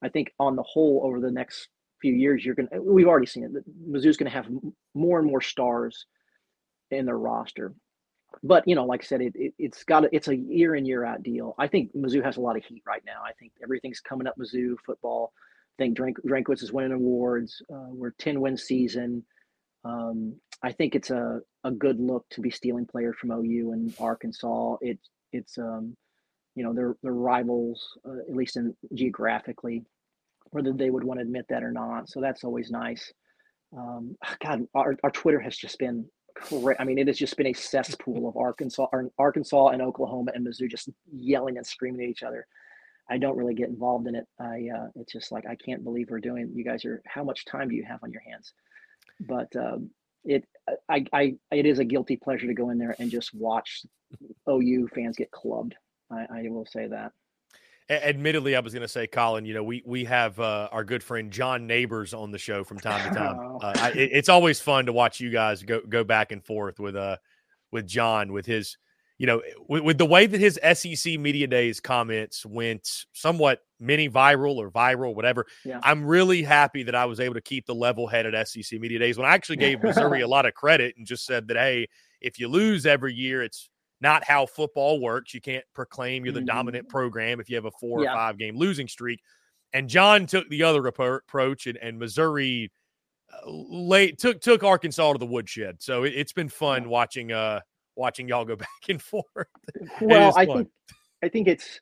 I 0.02 0.08
think 0.08 0.32
on 0.38 0.56
the 0.56 0.62
whole 0.62 1.02
over 1.04 1.20
the 1.20 1.30
next 1.30 1.68
few 2.00 2.12
years 2.12 2.44
you're 2.44 2.54
gonna 2.54 2.80
we've 2.80 3.08
already 3.08 3.26
seen 3.26 3.44
it. 3.44 3.52
Mizzou's 3.90 4.16
gonna 4.16 4.30
have 4.30 4.48
more 4.94 5.18
and 5.18 5.28
more 5.28 5.40
stars 5.40 6.06
in 6.90 7.06
their 7.06 7.18
roster. 7.18 7.74
But 8.42 8.66
you 8.66 8.74
know, 8.74 8.84
like 8.84 9.02
I 9.02 9.06
said, 9.06 9.20
it, 9.20 9.32
it 9.36 9.74
has 9.74 9.84
got 9.84 10.04
a, 10.04 10.08
it's 10.12 10.28
a 10.28 10.36
year 10.36 10.74
in 10.74 10.84
year 10.84 11.04
out 11.04 11.22
deal. 11.22 11.54
I 11.58 11.68
think 11.68 11.94
Mizzou 11.94 12.24
has 12.24 12.36
a 12.36 12.40
lot 12.40 12.56
of 12.56 12.64
heat 12.64 12.82
right 12.86 13.02
now. 13.06 13.22
I 13.24 13.32
think 13.32 13.52
everything's 13.62 14.00
coming 14.00 14.26
up 14.26 14.34
Mizzou 14.38 14.74
football. 14.84 15.32
I 15.78 15.82
think 15.84 15.96
Drink, 15.96 16.18
Drinkwitz 16.26 16.62
is 16.62 16.72
winning 16.72 16.92
awards. 16.92 17.62
Uh, 17.72 17.88
we're 17.90 18.10
ten 18.18 18.40
win 18.40 18.56
season. 18.56 19.24
Um, 19.84 20.34
I 20.62 20.72
think 20.72 20.94
it's 20.94 21.10
a, 21.10 21.40
a 21.64 21.70
good 21.70 21.98
look 21.98 22.26
to 22.30 22.40
be 22.40 22.50
stealing 22.50 22.86
players 22.86 23.16
from 23.20 23.30
OU 23.30 23.72
and 23.72 23.94
Arkansas. 23.98 24.76
It 24.80 24.98
it's 25.32 25.58
um, 25.58 25.96
you 26.54 26.62
know 26.62 26.72
they're 26.72 26.96
they're 27.02 27.12
rivals 27.12 27.98
uh, 28.06 28.20
at 28.28 28.36
least 28.36 28.56
in 28.56 28.76
geographically, 28.94 29.82
whether 30.50 30.72
they 30.72 30.90
would 30.90 31.04
want 31.04 31.18
to 31.18 31.24
admit 31.24 31.46
that 31.48 31.64
or 31.64 31.72
not. 31.72 32.08
So 32.08 32.20
that's 32.20 32.44
always 32.44 32.70
nice. 32.70 33.12
Um, 33.76 34.16
God, 34.44 34.66
our, 34.74 34.96
our 35.02 35.10
Twitter 35.10 35.40
has 35.40 35.56
just 35.56 35.78
been 35.78 36.06
correct. 36.36 36.80
I 36.80 36.84
mean, 36.84 36.98
it 36.98 37.06
has 37.06 37.18
just 37.18 37.36
been 37.36 37.46
a 37.46 37.54
cesspool 37.54 38.28
of 38.28 38.36
Arkansas, 38.36 38.86
Arkansas 39.18 39.68
and 39.68 39.82
Oklahoma 39.82 40.32
and 40.34 40.46
Mizzou 40.46 40.70
just 40.70 40.88
yelling 41.12 41.56
and 41.56 41.66
screaming 41.66 42.02
at 42.02 42.10
each 42.10 42.22
other. 42.22 42.46
I 43.10 43.18
don't 43.18 43.36
really 43.36 43.54
get 43.54 43.68
involved 43.68 44.06
in 44.06 44.14
it. 44.14 44.26
I 44.40 44.68
uh, 44.74 44.86
it's 44.96 45.12
just 45.12 45.32
like 45.32 45.46
I 45.46 45.56
can't 45.56 45.84
believe 45.84 46.08
we're 46.10 46.20
doing. 46.20 46.52
You 46.54 46.64
guys 46.64 46.84
are. 46.84 47.02
How 47.06 47.24
much 47.24 47.44
time 47.44 47.68
do 47.68 47.74
you 47.74 47.84
have 47.84 48.02
on 48.02 48.12
your 48.12 48.22
hands? 48.22 48.52
But 49.20 49.54
um, 49.56 49.90
it 50.24 50.44
I, 50.88 51.04
I 51.12 51.34
it 51.50 51.66
is 51.66 51.78
a 51.78 51.84
guilty 51.84 52.16
pleasure 52.16 52.46
to 52.46 52.54
go 52.54 52.70
in 52.70 52.78
there 52.78 52.96
and 52.98 53.10
just 53.10 53.34
watch 53.34 53.82
OU 54.48 54.88
fans 54.94 55.16
get 55.16 55.30
clubbed. 55.30 55.74
I, 56.10 56.26
I 56.30 56.48
will 56.48 56.66
say 56.66 56.86
that. 56.88 57.12
Admittedly, 57.90 58.56
I 58.56 58.60
was 58.60 58.72
going 58.72 58.82
to 58.82 58.88
say, 58.88 59.06
Colin. 59.06 59.44
You 59.44 59.52
know, 59.52 59.62
we 59.62 59.82
we 59.84 60.04
have 60.04 60.40
uh, 60.40 60.70
our 60.72 60.84
good 60.84 61.02
friend 61.02 61.30
John 61.30 61.66
Neighbors 61.66 62.14
on 62.14 62.30
the 62.30 62.38
show 62.38 62.64
from 62.64 62.80
time 62.80 63.06
to 63.08 63.14
time. 63.18 63.38
Oh. 63.38 63.58
Uh, 63.58 63.74
I, 63.76 63.90
it, 63.90 64.10
it's 64.12 64.28
always 64.30 64.58
fun 64.58 64.86
to 64.86 64.92
watch 64.92 65.20
you 65.20 65.28
guys 65.28 65.62
go 65.62 65.80
go 65.86 66.02
back 66.02 66.32
and 66.32 66.42
forth 66.42 66.80
with 66.80 66.96
uh 66.96 67.18
with 67.72 67.86
John 67.86 68.32
with 68.32 68.46
his 68.46 68.78
you 69.18 69.26
know, 69.26 69.42
with, 69.68 69.82
with, 69.82 69.98
the 69.98 70.06
way 70.06 70.26
that 70.26 70.40
his 70.40 70.58
SEC 70.74 71.18
media 71.20 71.46
days 71.46 71.80
comments 71.80 72.44
went 72.44 73.06
somewhat 73.12 73.60
mini 73.78 74.08
viral 74.08 74.56
or 74.56 74.70
viral, 74.70 75.14
whatever, 75.14 75.46
yeah. 75.64 75.78
I'm 75.82 76.04
really 76.04 76.42
happy 76.42 76.82
that 76.82 76.94
I 76.94 77.04
was 77.04 77.20
able 77.20 77.34
to 77.34 77.40
keep 77.40 77.66
the 77.66 77.74
level 77.74 78.08
headed 78.08 78.34
SEC 78.48 78.80
media 78.80 78.98
days 78.98 79.16
when 79.16 79.26
I 79.26 79.34
actually 79.34 79.56
gave 79.56 79.82
Missouri 79.82 80.22
a 80.22 80.28
lot 80.28 80.46
of 80.46 80.54
credit 80.54 80.96
and 80.96 81.06
just 81.06 81.26
said 81.26 81.46
that, 81.48 81.56
hey, 81.56 81.86
if 82.20 82.40
you 82.40 82.48
lose 82.48 82.86
every 82.86 83.14
year, 83.14 83.42
it's 83.42 83.68
not 84.00 84.24
how 84.24 84.46
football 84.46 85.00
works. 85.00 85.32
You 85.32 85.40
can't 85.40 85.64
proclaim 85.74 86.24
you're 86.24 86.32
the 86.32 86.40
mm-hmm. 86.40 86.46
dominant 86.46 86.88
program 86.88 87.38
if 87.38 87.48
you 87.48 87.56
have 87.56 87.66
a 87.66 87.70
four 87.70 88.02
yeah. 88.02 88.12
or 88.12 88.16
five 88.16 88.38
game 88.38 88.56
losing 88.56 88.88
streak. 88.88 89.20
And 89.72 89.88
John 89.88 90.26
took 90.26 90.48
the 90.48 90.62
other 90.62 90.86
approach, 90.86 91.66
and, 91.66 91.76
and 91.78 91.98
Missouri 91.98 92.70
uh, 93.32 93.50
late 93.50 94.18
took 94.18 94.40
took 94.40 94.62
Arkansas 94.62 95.12
to 95.12 95.18
the 95.18 95.26
woodshed. 95.26 95.76
So 95.80 96.04
it, 96.04 96.14
has 96.14 96.32
been 96.32 96.48
fun 96.48 96.88
watching 96.88 97.32
uh 97.32 97.60
watching 97.96 98.28
y'all 98.28 98.44
go 98.44 98.56
back 98.68 98.68
and 98.88 99.00
forth. 99.00 99.24
Well, 100.00 100.32
I 100.36 100.46
think 100.46 100.68
I 101.22 101.28
think 101.28 101.48
it's 101.48 101.80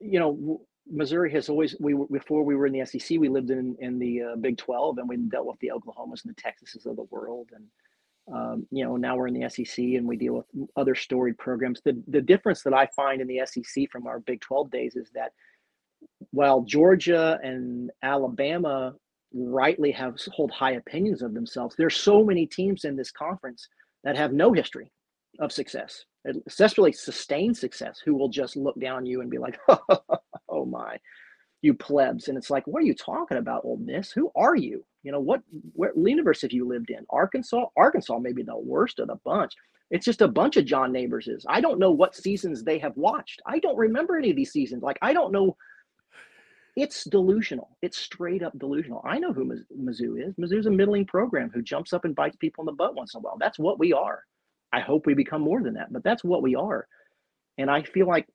you 0.00 0.18
know 0.18 0.60
Missouri 0.90 1.30
has 1.32 1.48
always 1.48 1.76
we 1.80 1.94
before 2.10 2.42
we 2.42 2.56
were 2.56 2.66
in 2.66 2.72
the 2.72 2.84
SEC 2.84 3.18
we 3.18 3.28
lived 3.28 3.50
in 3.50 3.76
in 3.80 3.98
the 3.98 4.22
uh, 4.22 4.36
Big 4.36 4.58
Twelve 4.58 4.98
and 4.98 5.08
we 5.08 5.16
dealt 5.16 5.46
with 5.46 5.58
the 5.60 5.72
Oklahomas 5.74 6.24
and 6.24 6.34
the 6.34 6.42
Texases 6.42 6.86
of 6.86 6.96
the 6.96 7.06
world 7.10 7.50
and 7.54 7.64
um, 8.34 8.66
you 8.70 8.84
know 8.84 8.96
now 8.96 9.16
we're 9.16 9.28
in 9.28 9.38
the 9.38 9.48
SEC 9.48 9.78
and 9.78 10.06
we 10.06 10.16
deal 10.16 10.34
with 10.34 10.68
other 10.76 10.94
storied 10.94 11.38
programs. 11.38 11.80
The 11.84 12.02
the 12.08 12.22
difference 12.22 12.62
that 12.62 12.74
I 12.74 12.88
find 12.96 13.20
in 13.20 13.26
the 13.26 13.42
SEC 13.44 13.90
from 13.90 14.06
our 14.06 14.20
Big 14.20 14.40
Twelve 14.40 14.70
days 14.70 14.96
is 14.96 15.10
that 15.14 15.32
while 16.30 16.62
Georgia 16.62 17.38
and 17.42 17.90
Alabama 18.02 18.94
rightly 19.34 19.90
have 19.92 20.16
hold 20.32 20.50
high 20.50 20.72
opinions 20.72 21.22
of 21.22 21.34
themselves, 21.34 21.74
there's 21.76 21.96
so 21.96 22.24
many 22.24 22.46
teams 22.46 22.84
in 22.84 22.96
this 22.96 23.10
conference 23.10 23.68
that 24.04 24.16
have 24.16 24.32
no 24.32 24.52
history 24.52 24.90
of 25.40 25.52
success, 25.52 26.04
especially 26.46 26.92
sustained 26.92 27.56
success, 27.56 28.00
who 28.04 28.14
will 28.14 28.28
just 28.28 28.56
look 28.56 28.78
down 28.80 29.06
you 29.06 29.20
and 29.20 29.30
be 29.30 29.38
like, 29.38 29.58
"Oh 30.48 30.64
my, 30.64 30.98
you 31.62 31.74
plebs!" 31.74 32.28
And 32.28 32.38
it's 32.38 32.50
like, 32.50 32.66
"What 32.66 32.82
are 32.82 32.86
you 32.86 32.94
talking 32.94 33.38
about, 33.38 33.64
Ole 33.64 33.78
Miss? 33.78 34.12
Who 34.12 34.30
are 34.36 34.56
you? 34.56 34.84
You 35.02 35.12
know 35.12 35.20
what? 35.20 35.42
Where 35.74 35.92
universe 35.96 36.42
have 36.42 36.52
you 36.52 36.66
lived 36.66 36.90
in? 36.90 37.04
Arkansas? 37.10 37.66
Arkansas 37.76 38.18
may 38.18 38.32
be 38.32 38.42
the 38.42 38.58
worst 38.58 38.98
of 38.98 39.08
the 39.08 39.16
bunch." 39.24 39.54
It's 39.90 40.04
just 40.04 40.20
a 40.20 40.28
bunch 40.28 40.58
of 40.58 40.66
John 40.66 40.92
Neighborses. 40.92 41.44
I 41.48 41.62
don't 41.62 41.78
know 41.78 41.90
what 41.90 42.14
seasons 42.14 42.62
they 42.62 42.78
have 42.78 42.96
watched. 42.96 43.40
I 43.46 43.58
don't 43.58 43.76
remember 43.76 44.18
any 44.18 44.28
of 44.30 44.36
these 44.36 44.52
seasons. 44.52 44.82
Like 44.82 44.98
I 45.00 45.12
don't 45.14 45.32
know 45.32 45.56
it's 46.78 47.02
delusional. 47.04 47.76
It's 47.82 47.98
straight 47.98 48.42
up 48.42 48.56
delusional. 48.56 49.02
I 49.04 49.18
know 49.18 49.32
who 49.32 49.44
Mizzou 49.76 50.24
is. 50.24 50.34
Mizzou's 50.36 50.66
a 50.66 50.70
middling 50.70 51.06
program 51.06 51.50
who 51.52 51.60
jumps 51.60 51.92
up 51.92 52.04
and 52.04 52.14
bites 52.14 52.36
people 52.36 52.62
in 52.62 52.66
the 52.66 52.72
butt 52.72 52.94
once 52.94 53.14
in 53.14 53.18
a 53.18 53.20
while. 53.20 53.36
That's 53.38 53.58
what 53.58 53.80
we 53.80 53.92
are. 53.92 54.22
I 54.72 54.78
hope 54.78 55.04
we 55.04 55.14
become 55.14 55.42
more 55.42 55.60
than 55.60 55.74
that, 55.74 55.92
but 55.92 56.04
that's 56.04 56.22
what 56.22 56.40
we 56.40 56.54
are. 56.54 56.86
And 57.58 57.68
I 57.68 57.82
feel 57.82 58.06
like 58.06 58.28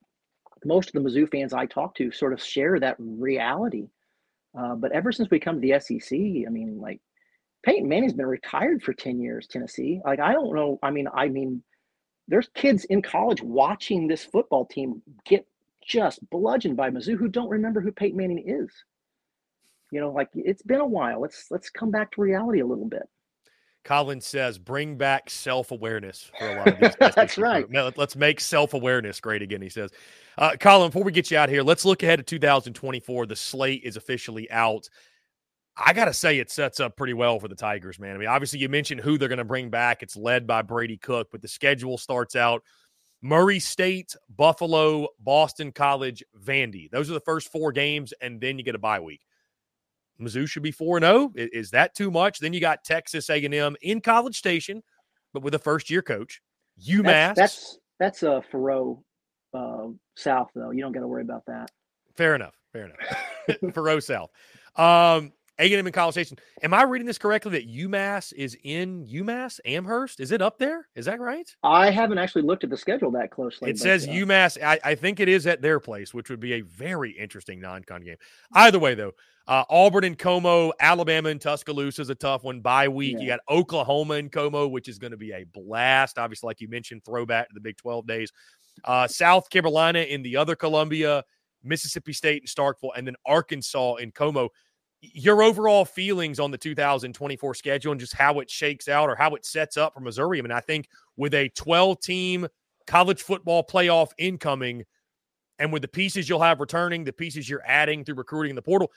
most 0.66 0.94
of 0.94 1.02
the 1.02 1.10
Mizzou 1.10 1.32
fans 1.32 1.54
I 1.54 1.66
talk 1.68 1.96
to 1.96 2.12
sort 2.12 2.34
of 2.34 2.44
share 2.44 2.78
that 2.82 2.98
reality. 3.00 3.88
Uh, 4.58 4.76
but 4.76 4.92
ever 4.92 5.14
since 5.14 5.30
we 5.30 5.40
come 5.40 5.62
to 5.62 5.62
the 5.62 5.80
SEC, 5.80 6.18
I 6.18 6.50
mean, 6.50 6.80
like 6.82 7.00
Peyton 7.66 7.88
Manning's 7.88 8.14
been 8.14 8.26
retired 8.26 8.84
for 8.84 8.94
10 8.94 9.22
years, 9.22 9.48
Tennessee. 9.48 10.02
Like, 10.04 10.20
I 10.20 10.34
don't 10.34 10.54
know. 10.54 10.80
I 10.84 10.92
mean, 10.92 11.08
I 11.16 11.30
mean, 11.30 11.64
there's 12.28 12.50
kids 12.56 12.84
in 12.86 13.02
college 13.02 13.42
watching 13.42 14.08
this 14.08 14.26
football 14.26 14.66
team 14.66 15.02
get 15.26 15.48
just 15.84 16.28
bludgeoned 16.30 16.78
by 16.78 16.90
Mizzou 16.90 17.18
who 17.18 17.28
don't 17.28 17.50
remember 17.50 17.82
who 17.82 17.92
Peyton 17.92 18.18
Manning 18.18 18.44
is. 18.46 18.70
You 19.92 20.00
know, 20.00 20.12
like 20.12 20.30
it's 20.34 20.64
been 20.64 20.80
a 20.80 20.86
while. 20.86 21.22
Let's 21.22 21.46
let's 21.52 21.70
come 21.70 21.92
back 21.92 22.12
to 22.14 22.22
reality 22.22 22.62
a 22.62 22.66
little 22.66 22.88
bit. 22.88 23.04
Colin 23.84 24.22
says, 24.22 24.58
bring 24.58 24.96
back 24.96 25.30
self 25.30 25.72
awareness 25.72 26.32
for 26.38 26.50
a 26.50 26.56
lot 26.56 26.68
of 26.70 26.80
these. 26.80 27.12
That's 27.16 27.38
right. 27.38 27.66
Let's 27.98 28.16
make 28.16 28.40
self 28.40 28.74
awareness 28.74 29.20
great 29.20 29.42
again, 29.42 29.62
he 29.62 29.70
says. 29.70 29.92
Uh, 30.38 30.56
Colin, 30.60 30.90
before 30.90 31.04
we 31.04 31.12
get 31.12 31.30
you 31.30 31.38
out 31.38 31.50
here, 31.50 31.64
let's 31.64 31.86
look 31.86 32.02
ahead 32.02 32.20
to 32.20 32.24
2024. 32.24 33.26
The 33.26 33.36
slate 33.36 33.84
is 33.84 33.98
officially 33.98 34.50
out. 34.50 34.90
I 35.76 35.94
got 35.94 36.06
to 36.06 36.14
say, 36.14 36.40
it 36.40 36.52
sets 36.52 36.80
up 36.80 36.96
pretty 36.96 37.14
well 37.14 37.40
for 37.40 37.48
the 37.48 37.56
Tigers, 37.56 38.00
man. 38.00 38.16
I 38.16 38.20
mean, 38.20 38.30
obviously, 38.30 38.60
you 38.60 38.70
mentioned 38.70 39.02
who 39.02 39.18
they're 39.18 39.28
going 39.28 39.38
to 39.38 39.44
bring 39.44 39.70
back. 39.70 40.04
It's 40.04 40.16
led 40.16 40.48
by 40.48 40.62
Brady 40.62 40.98
Cook, 40.98 41.30
but 41.32 41.42
the 41.42 41.48
schedule 41.48 41.98
starts 41.98 42.36
out 42.36 42.64
Murray 43.24 43.60
State, 43.60 44.16
Buffalo, 44.36 45.08
Boston 45.18 45.72
College, 45.72 46.22
Vandy. 46.46 46.92
Those 46.92 47.10
are 47.10 47.14
the 47.14 47.22
first 47.22 47.50
four 47.50 47.72
games, 47.72 48.14
and 48.22 48.40
then 48.42 48.58
you 48.58 48.66
get 48.66 48.76
a 48.76 48.80
bye 48.80 49.00
week. 49.00 49.22
Mizzou 50.22 50.48
should 50.48 50.62
be 50.62 50.72
four 50.72 50.98
and 50.98 51.06
zero. 51.06 51.16
Oh. 51.16 51.32
Is 51.36 51.72
that 51.72 51.96
too 51.96 52.12
much? 52.12 52.40
Then 52.40 52.52
you 52.52 52.60
got 52.60 52.84
Texas 52.84 53.30
A 53.30 53.44
and 53.44 53.54
M 53.54 53.78
in 53.82 54.02
College 54.02 54.38
Station, 54.38 54.84
but 55.34 55.42
with 55.42 55.56
a 55.56 55.60
first 55.60 55.90
year 55.90 56.02
coach. 56.02 56.42
UMass. 56.86 57.36
That's 57.36 57.36
that's, 57.36 57.78
that's 58.00 58.24
a 58.24 58.44
Faurot 58.52 59.02
uh, 59.54 59.88
South 60.18 60.50
though. 60.54 60.72
You 60.72 60.82
don't 60.82 60.92
got 60.92 61.00
to 61.00 61.08
worry 61.08 61.24
about 61.24 61.46
that. 61.48 61.72
Fair 62.18 62.36
enough. 62.36 62.56
Fair 62.74 62.86
enough. 62.86 63.00
Faurot 63.74 64.04
South. 64.04 64.32
Um, 64.76 65.32
a&M 65.60 65.86
in 65.86 65.94
College 65.94 66.14
Station. 66.14 66.38
Am 66.62 66.74
I 66.74 66.84
reading 66.84 67.06
this 67.06 67.18
correctly 67.18 67.52
that 67.52 67.70
UMass 67.70 68.34
is 68.34 68.58
in 68.64 69.06
UMass 69.06 69.60
Amherst? 69.66 70.20
Is 70.20 70.32
it 70.32 70.42
up 70.42 70.58
there? 70.58 70.88
Is 70.96 71.06
that 71.06 71.20
right? 71.20 71.50
I 71.64 71.92
haven't 71.92 72.18
actually 72.18 72.42
looked 72.44 72.64
at 72.64 72.70
the 72.70 72.78
schedule 72.78 73.12
that 73.12 73.32
closely. 73.32 73.70
It 73.70 73.78
says 73.78 74.08
uh, 74.08 74.12
UMass. 74.12 74.62
I, 74.62 74.80
I, 74.84 74.96
think 74.96 75.20
it 75.20 75.30
is 75.30 75.46
at 75.46 75.62
their 75.62 75.80
place, 75.80 76.14
which 76.14 76.30
would 76.30 76.40
be 76.40 76.54
a 76.54 76.62
very 76.62 77.12
interesting 77.12 77.60
non-con 77.60 78.02
game. 78.02 78.18
Either 78.54 78.80
way, 78.80 78.96
though, 78.96 79.12
uh, 79.48 79.64
Auburn 79.70 80.06
and 80.06 80.18
CoMo, 80.18 80.72
Alabama 80.80 81.30
and 81.30 81.40
Tuscaloosa 81.40 82.02
is 82.02 82.10
a 82.10 82.16
tough 82.16 82.44
one. 82.44 82.62
Bye 82.62 82.88
week. 82.88 83.14
Yeah. 83.14 83.20
You 83.20 83.28
got 83.28 83.40
Oklahoma 83.50 84.16
and 84.16 84.32
CoMo, 84.32 84.72
which 84.72 84.88
is 84.88 84.98
going 84.98 85.12
to 85.12 85.18
be 85.18 85.34
a 85.34 85.44
blast. 85.44 86.18
Obviously, 86.18 86.48
like 86.48 86.62
you 86.62 86.70
mentioned, 86.70 87.04
throwback 87.04 87.50
to 87.50 87.54
the 87.54 87.60
Big 87.60 87.78
12 87.78 88.08
days. 88.08 88.32
Uh, 88.86 89.08
South 89.08 89.50
Carolina 89.50 90.00
in 90.00 90.24
the 90.24 90.38
other 90.38 90.56
Columbia, 90.56 91.24
Mississippi 91.64 92.14
State 92.14 92.42
and 92.42 92.50
Starkville, 92.50 92.92
and 92.96 93.06
then 93.06 93.16
Arkansas 93.26 93.96
and 93.96 94.14
CoMo 94.14 94.50
your 95.12 95.44
overall 95.44 95.84
feelings 95.84 96.40
on 96.40 96.50
the 96.52 96.58
2024 96.58 97.54
schedule 97.56 97.92
and 97.92 98.00
just 98.00 98.14
how 98.14 98.40
it 98.40 98.50
shakes 98.50 98.88
out 98.88 99.10
or 99.10 99.16
how 99.16 99.36
it 99.36 99.46
sets 99.46 99.76
up 99.76 99.94
for 99.94 100.00
Missouri. 100.00 100.40
I 100.40 100.42
mean, 100.42 100.52
I 100.52 100.62
think 100.62 100.88
with 101.18 101.34
a 101.34 101.50
12 101.50 102.00
team 102.00 102.48
college 102.88 103.22
football 103.22 103.64
playoff 103.64 104.12
incoming 104.18 104.86
and 105.60 105.74
with 105.74 105.82
the 105.82 105.88
pieces 105.90 106.30
you'll 106.30 106.42
have 106.42 106.62
returning, 106.62 107.04
the 107.04 107.12
pieces 107.12 107.50
you're 107.50 107.64
adding 107.66 108.06
through 108.06 108.16
recruiting 108.16 108.52
in 108.52 108.56
the 108.56 108.62
portal, 108.62 108.92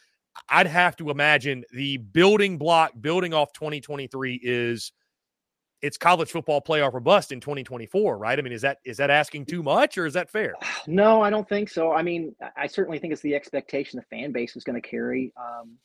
I'd 0.48 0.68
have 0.68 0.96
to 0.96 1.10
imagine 1.10 1.64
the 1.72 1.96
building 1.96 2.56
block 2.56 2.92
building 3.00 3.34
off 3.34 3.52
2023 3.52 4.40
is 4.42 4.92
it's 5.82 5.98
college 5.98 6.30
football 6.30 6.62
playoff 6.62 6.94
or 6.94 7.00
bust 7.00 7.32
in 7.32 7.40
2024, 7.40 8.16
right? 8.16 8.38
I 8.38 8.42
mean, 8.42 8.52
is 8.52 8.62
that 8.62 8.78
is 8.84 8.96
that 8.98 9.10
asking 9.10 9.46
too 9.46 9.62
much 9.62 9.98
or 9.98 10.06
is 10.06 10.14
that 10.14 10.30
fair? 10.30 10.54
No, 10.88 11.20
I 11.20 11.30
don't 11.30 11.48
think 11.48 11.68
so. 11.68 11.92
I 11.92 12.02
mean, 12.02 12.36
I 12.56 12.68
certainly 12.68 13.00
think 13.00 13.12
it's 13.12 13.22
the 13.22 13.34
expectation 13.34 13.98
the 13.98 14.16
fan 14.16 14.30
base 14.30 14.54
is 14.54 14.62
going 14.62 14.80
to 14.80 14.88
carry. 14.88 15.32
Um, 15.36 15.76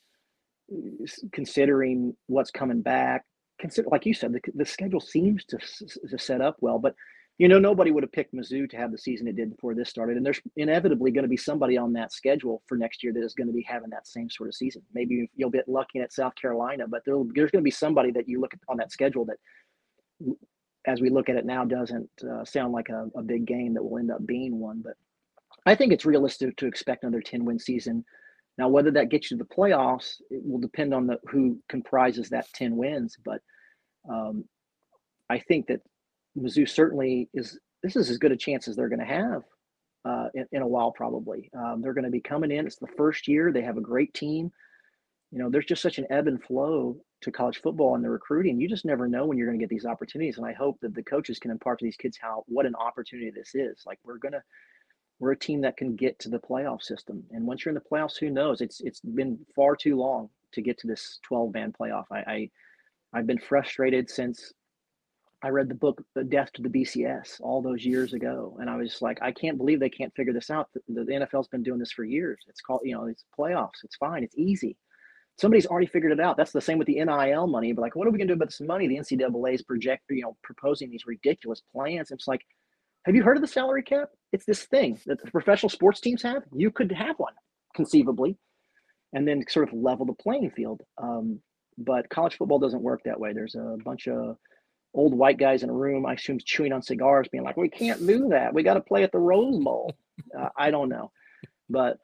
considering 1.32 2.16
what's 2.28 2.52
coming 2.52 2.82
back. 2.82 3.24
Consider, 3.60 3.90
like 3.90 4.06
you 4.06 4.14
said, 4.14 4.34
the, 4.34 4.42
the 4.56 4.66
schedule 4.66 5.00
seems 5.00 5.46
to, 5.46 5.58
to 6.10 6.18
set 6.18 6.42
up 6.42 6.58
well, 6.62 6.80
but 6.80 6.96
you 7.38 7.48
know 7.48 7.60
nobody 7.60 7.92
would 7.92 8.04
have 8.04 8.12
picked 8.12 8.34
Mizzou 8.34 8.70
to 8.70 8.78
have 8.78 8.92
the 8.92 8.98
season 8.98 9.28
it 9.28 9.36
did 9.36 9.52
before 9.52 9.74
this 9.76 9.90
started, 9.90 10.18
and 10.18 10.26
there's 10.26 10.42
inevitably 10.56 11.12
going 11.12 11.24
to 11.24 11.30
be 11.30 11.38
somebody 11.38 11.78
on 11.78 11.94
that 11.94 12.12
schedule 12.12 12.62
for 12.68 12.78
next 12.78 13.04
year 13.04 13.14
that 13.14 13.24
is 13.24 13.34
going 13.34 13.48
to 13.48 13.54
be 13.54 13.66
having 13.68 13.90
that 13.92 14.08
same 14.08 14.30
sort 14.30 14.50
of 14.50 14.56
season. 14.56 14.82
Maybe 14.94 15.30
you'll 15.36 15.50
get 15.50 15.68
lucky 15.68 16.00
at 16.00 16.14
South 16.14 16.34
Carolina, 16.36 16.86
but 16.88 17.04
there's 17.06 17.52
going 17.52 17.52
to 17.52 17.62
be 17.62 17.72
somebody 17.72 18.12
that 18.12 18.28
you 18.28 18.40
look 18.42 18.54
on 18.68 18.78
that 18.78 18.92
schedule 18.92 19.26
that, 19.26 20.36
as 20.86 21.02
we 21.02 21.10
look 21.10 21.30
at 21.30 21.36
it 21.36 21.46
now, 21.46 21.64
doesn't 21.64 22.10
uh, 22.24 22.44
sound 22.46 22.74
like 22.74 22.90
a, 22.90 23.08
a 23.16 23.22
big 23.22 23.46
game 23.46 23.74
that 23.76 23.84
will 23.84 24.00
end 24.00 24.12
up 24.12 24.26
being 24.26 24.60
one. 24.60 24.82
But 24.84 24.94
I 25.66 25.76
think 25.76 25.94
it's 25.94 26.06
realistic 26.06 26.56
to 26.58 26.68
expect 26.68 27.04
another 27.04 27.22
10 27.22 27.46
win 27.46 27.60
season 27.60 28.04
now, 28.58 28.68
whether 28.68 28.92
that 28.92 29.10
gets 29.10 29.32
you 29.32 29.38
to 29.38 29.44
the 29.44 29.56
playoffs, 29.56 30.22
it 30.30 30.42
will 30.44 30.60
depend 30.60 30.94
on 30.94 31.08
the 31.08 31.20
who 31.30 31.60
comprises 31.70 32.30
that 32.30 32.52
10 32.54 32.76
wins. 32.76 33.18
But 33.24 33.42
um, 34.10 34.46
I 35.30 35.40
think 35.40 35.68
that 35.68 35.82
Mizzou 36.38 36.68
certainly 36.68 37.30
is. 37.34 37.60
This 37.84 37.96
is 37.96 38.12
as 38.12 38.20
good 38.20 38.32
a 38.32 38.38
chance 38.38 38.68
as 38.68 38.76
they're 38.76 38.90
going 38.90 39.00
to 39.00 39.06
have 39.06 39.42
uh, 40.06 40.28
in, 40.36 40.46
in, 40.52 40.62
a 40.62 40.68
while, 40.68 40.92
probably. 40.92 41.50
Um, 41.58 41.82
they're 41.82 41.96
going 41.96 42.06
to 42.06 42.12
be 42.12 42.22
coming 42.22 42.52
in. 42.52 42.68
It's 42.68 42.76
the 42.76 42.86
first 42.96 43.28
year. 43.28 43.52
They 43.52 43.64
have 43.64 43.78
a 43.78 43.82
great 43.82 44.14
team. 44.14 44.52
You 45.32 45.40
know, 45.40 45.50
there's 45.50 45.66
just 45.66 45.82
such 45.82 45.98
an 45.98 46.06
ebb 46.12 46.28
and 46.28 46.44
flow 46.44 46.98
to 47.22 47.32
college 47.32 47.62
football 47.62 47.96
and 47.96 48.04
the 48.04 48.10
recruiting. 48.10 48.62
You 48.62 48.70
just 48.70 48.86
never 48.86 49.08
know 49.08 49.26
when 49.26 49.38
you're 49.38 49.48
going 49.48 49.58
to 49.58 49.64
get 49.64 49.70
these 49.70 49.86
opportunities. 49.86 50.38
And 50.38 50.46
I 50.46 50.54
hope 50.54 50.78
that 50.82 50.94
the 50.94 51.02
coaches 51.02 51.40
can 51.40 51.50
impart 51.50 51.80
to 51.80 51.86
these 51.86 51.96
kids 51.96 52.20
how 52.22 52.44
what 52.48 52.68
an 52.68 52.76
opportunity 52.76 53.32
this 53.32 53.56
is. 53.56 53.82
Like 53.86 53.98
we're 54.04 54.18
going 54.20 54.34
to 54.34 54.44
we're 55.22 55.32
a 55.32 55.38
team 55.38 55.62
that 55.62 55.78
can 55.78 55.96
get 55.96 56.18
to 56.18 56.30
the 56.30 56.40
playoff 56.40 56.82
system. 56.82 57.24
And 57.30 57.46
once 57.46 57.64
you're 57.64 57.70
in 57.70 57.82
the 57.82 57.90
playoffs, 57.90 58.18
who 58.18 58.32
knows? 58.32 58.60
It's 58.60 58.82
it's 58.82 59.00
been 59.00 59.38
far 59.56 59.76
too 59.76 59.96
long 59.96 60.30
to 60.54 60.62
get 60.62 60.80
to 60.80 60.88
this 60.88 61.20
12 61.24 61.54
man 61.54 61.74
playoff. 61.80 62.06
I, 62.12 62.18
I 62.18 62.50
I've 63.14 63.28
been 63.28 63.38
frustrated 63.38 64.10
since 64.10 64.52
I 65.44 65.50
read 65.50 65.70
the 65.70 65.76
book 65.76 66.04
The 66.16 66.24
Death 66.24 66.52
to 66.54 66.64
the 66.64 66.70
BCS 66.70 67.40
all 67.40 67.62
those 67.62 67.86
years 67.86 68.14
ago. 68.14 68.58
And 68.60 68.70
I 68.70 68.78
was 68.78 69.02
like, 69.02 69.20
I 69.22 69.32
can't 69.32 69.58
believe 69.58 69.80
they 69.80 69.90
can't 69.90 70.14
figure 70.16 70.34
this 70.34 70.50
out. 70.50 70.70
The, 70.74 70.82
the 70.88 71.12
NFL's 71.12 71.48
been 71.48 71.64
doing 71.64 71.80
this 71.80 71.92
for 71.92 72.04
years. 72.04 72.40
It's 72.48 72.62
called, 72.62 72.82
you 72.84 72.96
know, 72.96 73.06
it's 73.06 73.26
playoffs. 73.38 73.84
It's 73.84 73.96
fine. 73.96 74.24
It's 74.24 74.38
easy. 74.38 74.76
Somebody's 75.40 75.66
already 75.66 75.88
figured 75.88 76.12
it 76.12 76.20
out. 76.20 76.38
That's 76.38 76.52
the 76.52 76.62
same 76.62 76.78
with 76.78 76.88
the 76.88 77.04
NIL 77.04 77.48
money. 77.48 77.74
But 77.74 77.82
like, 77.82 77.96
what 77.96 78.08
are 78.08 78.12
we 78.12 78.20
to 78.20 78.26
do 78.26 78.34
about 78.34 78.50
this 78.50 78.62
money? 78.62 78.88
The 78.88 78.98
NCAA 78.98 79.56
is 79.56 79.62
project, 79.64 80.04
you 80.10 80.22
know, 80.22 80.38
proposing 80.44 80.90
these 80.90 81.08
ridiculous 81.08 81.62
plans. 81.74 82.12
It's 82.12 82.28
like, 82.28 82.46
have 83.06 83.16
you 83.16 83.24
heard 83.24 83.38
of 83.38 83.42
the 83.42 83.48
salary 83.48 83.84
cap? 83.84 84.10
It's 84.32 84.46
this 84.46 84.64
thing 84.66 85.00
that 85.06 85.22
the 85.24 85.32
professional 85.32 85.70
sports 85.70 86.00
teams 86.00 86.22
have. 86.24 86.44
You 86.54 86.72
could 86.72 86.92
have 86.92 87.18
one 87.18 87.34
conceivably, 87.76 88.38
and 89.14 89.28
then 89.28 89.44
sort 89.50 89.68
of 89.68 89.74
level 89.74 90.06
the 90.06 90.14
playing 90.14 90.52
field. 90.52 90.82
Um, 91.02 91.42
but 91.78 92.10
college 92.10 92.38
football 92.38 92.60
doesn't 92.60 92.82
work 92.82 93.02
that 93.06 93.20
way. 93.20 93.34
There's 93.34 93.56
a 93.56 93.78
bunch 93.84 94.08
of 94.08 94.38
old 94.94 95.14
white 95.14 95.38
guys 95.38 95.64
in 95.64 95.70
a 95.70 95.74
room, 95.74 96.06
I 96.06 96.14
assume 96.14 96.38
chewing 96.44 96.74
on 96.74 96.82
cigars, 96.82 97.28
being 97.32 97.44
like, 97.44 97.58
"We 97.58 97.70
can't 97.70 98.06
do 98.06 98.30
that. 98.30 98.54
We 98.54 98.64
got 98.64 98.76
to 98.76 98.82
play 98.82 99.04
at 99.04 99.12
the 99.12 99.20
Rose 99.20 99.58
Bowl." 99.64 99.94
Uh, 100.38 100.50
I 100.58 100.70
don't 100.70 100.90
know, 100.90 101.12
but 101.70 101.98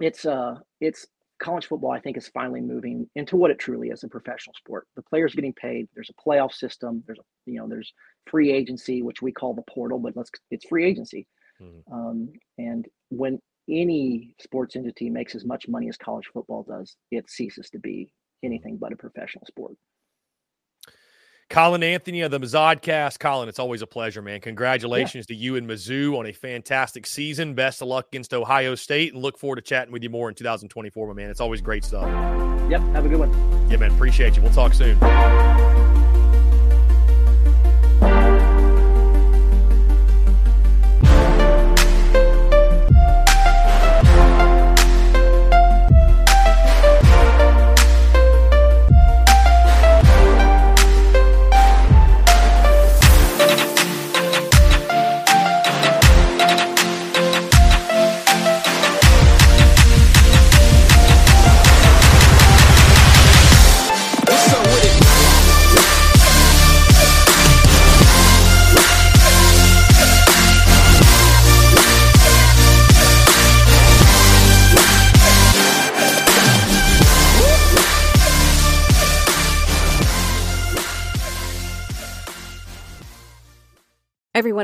it's 0.00 0.24
uh 0.24 0.54
it's 0.80 1.06
college 1.38 1.66
football. 1.66 1.90
I 1.90 2.00
think 2.00 2.16
is 2.16 2.28
finally 2.28 2.60
moving 2.60 3.08
into 3.14 3.36
what 3.36 3.50
it 3.50 3.58
truly 3.58 3.88
is—a 3.88 4.08
professional 4.08 4.54
sport. 4.54 4.86
The 4.96 5.02
players 5.02 5.34
getting 5.34 5.52
paid. 5.52 5.88
There's 5.94 6.10
a 6.10 6.28
playoff 6.28 6.52
system. 6.52 7.02
There's 7.06 7.18
a 7.18 7.50
you 7.50 7.58
know 7.58 7.68
there's 7.68 7.92
free 8.30 8.52
agency, 8.52 9.02
which 9.02 9.22
we 9.22 9.32
call 9.32 9.54
the 9.54 9.62
portal, 9.62 9.98
but 9.98 10.16
let's 10.16 10.30
it's 10.50 10.66
free 10.66 10.84
agency. 10.84 11.26
Mm-hmm. 11.60 11.92
Um, 11.92 12.28
and 12.58 12.86
when 13.08 13.40
any 13.68 14.34
sports 14.40 14.76
entity 14.76 15.10
makes 15.10 15.34
as 15.34 15.44
much 15.44 15.68
money 15.68 15.88
as 15.88 15.96
college 15.96 16.26
football 16.32 16.62
does, 16.62 16.96
it 17.10 17.28
ceases 17.30 17.70
to 17.70 17.78
be 17.78 18.12
anything 18.42 18.76
but 18.76 18.92
a 18.92 18.96
professional 18.96 19.44
sport. 19.46 19.74
Colin 21.48 21.82
Anthony 21.82 22.22
of 22.22 22.30
the 22.30 22.40
Mizzodcast. 22.40 23.20
Colin, 23.20 23.48
it's 23.48 23.58
always 23.58 23.80
a 23.80 23.86
pleasure, 23.86 24.20
man. 24.20 24.40
Congratulations 24.40 25.26
yeah. 25.28 25.34
to 25.34 25.40
you 25.40 25.56
and 25.56 25.68
Mizzou 25.68 26.18
on 26.18 26.26
a 26.26 26.32
fantastic 26.32 27.06
season. 27.06 27.54
Best 27.54 27.82
of 27.82 27.88
luck 27.88 28.08
against 28.08 28.34
Ohio 28.34 28.74
State 28.74 29.14
and 29.14 29.22
look 29.22 29.38
forward 29.38 29.56
to 29.56 29.62
chatting 29.62 29.92
with 29.92 30.02
you 30.02 30.10
more 30.10 30.28
in 30.28 30.34
2024, 30.34 31.06
my 31.06 31.14
man. 31.14 31.30
It's 31.30 31.40
always 31.40 31.60
great 31.60 31.84
stuff. 31.84 32.06
Yep. 32.68 32.80
Have 32.80 33.06
a 33.06 33.08
good 33.08 33.20
one. 33.20 33.70
Yeah, 33.70 33.76
man. 33.76 33.92
Appreciate 33.92 34.36
you. 34.36 34.42
We'll 34.42 34.52
talk 34.52 34.74
soon. 34.74 34.98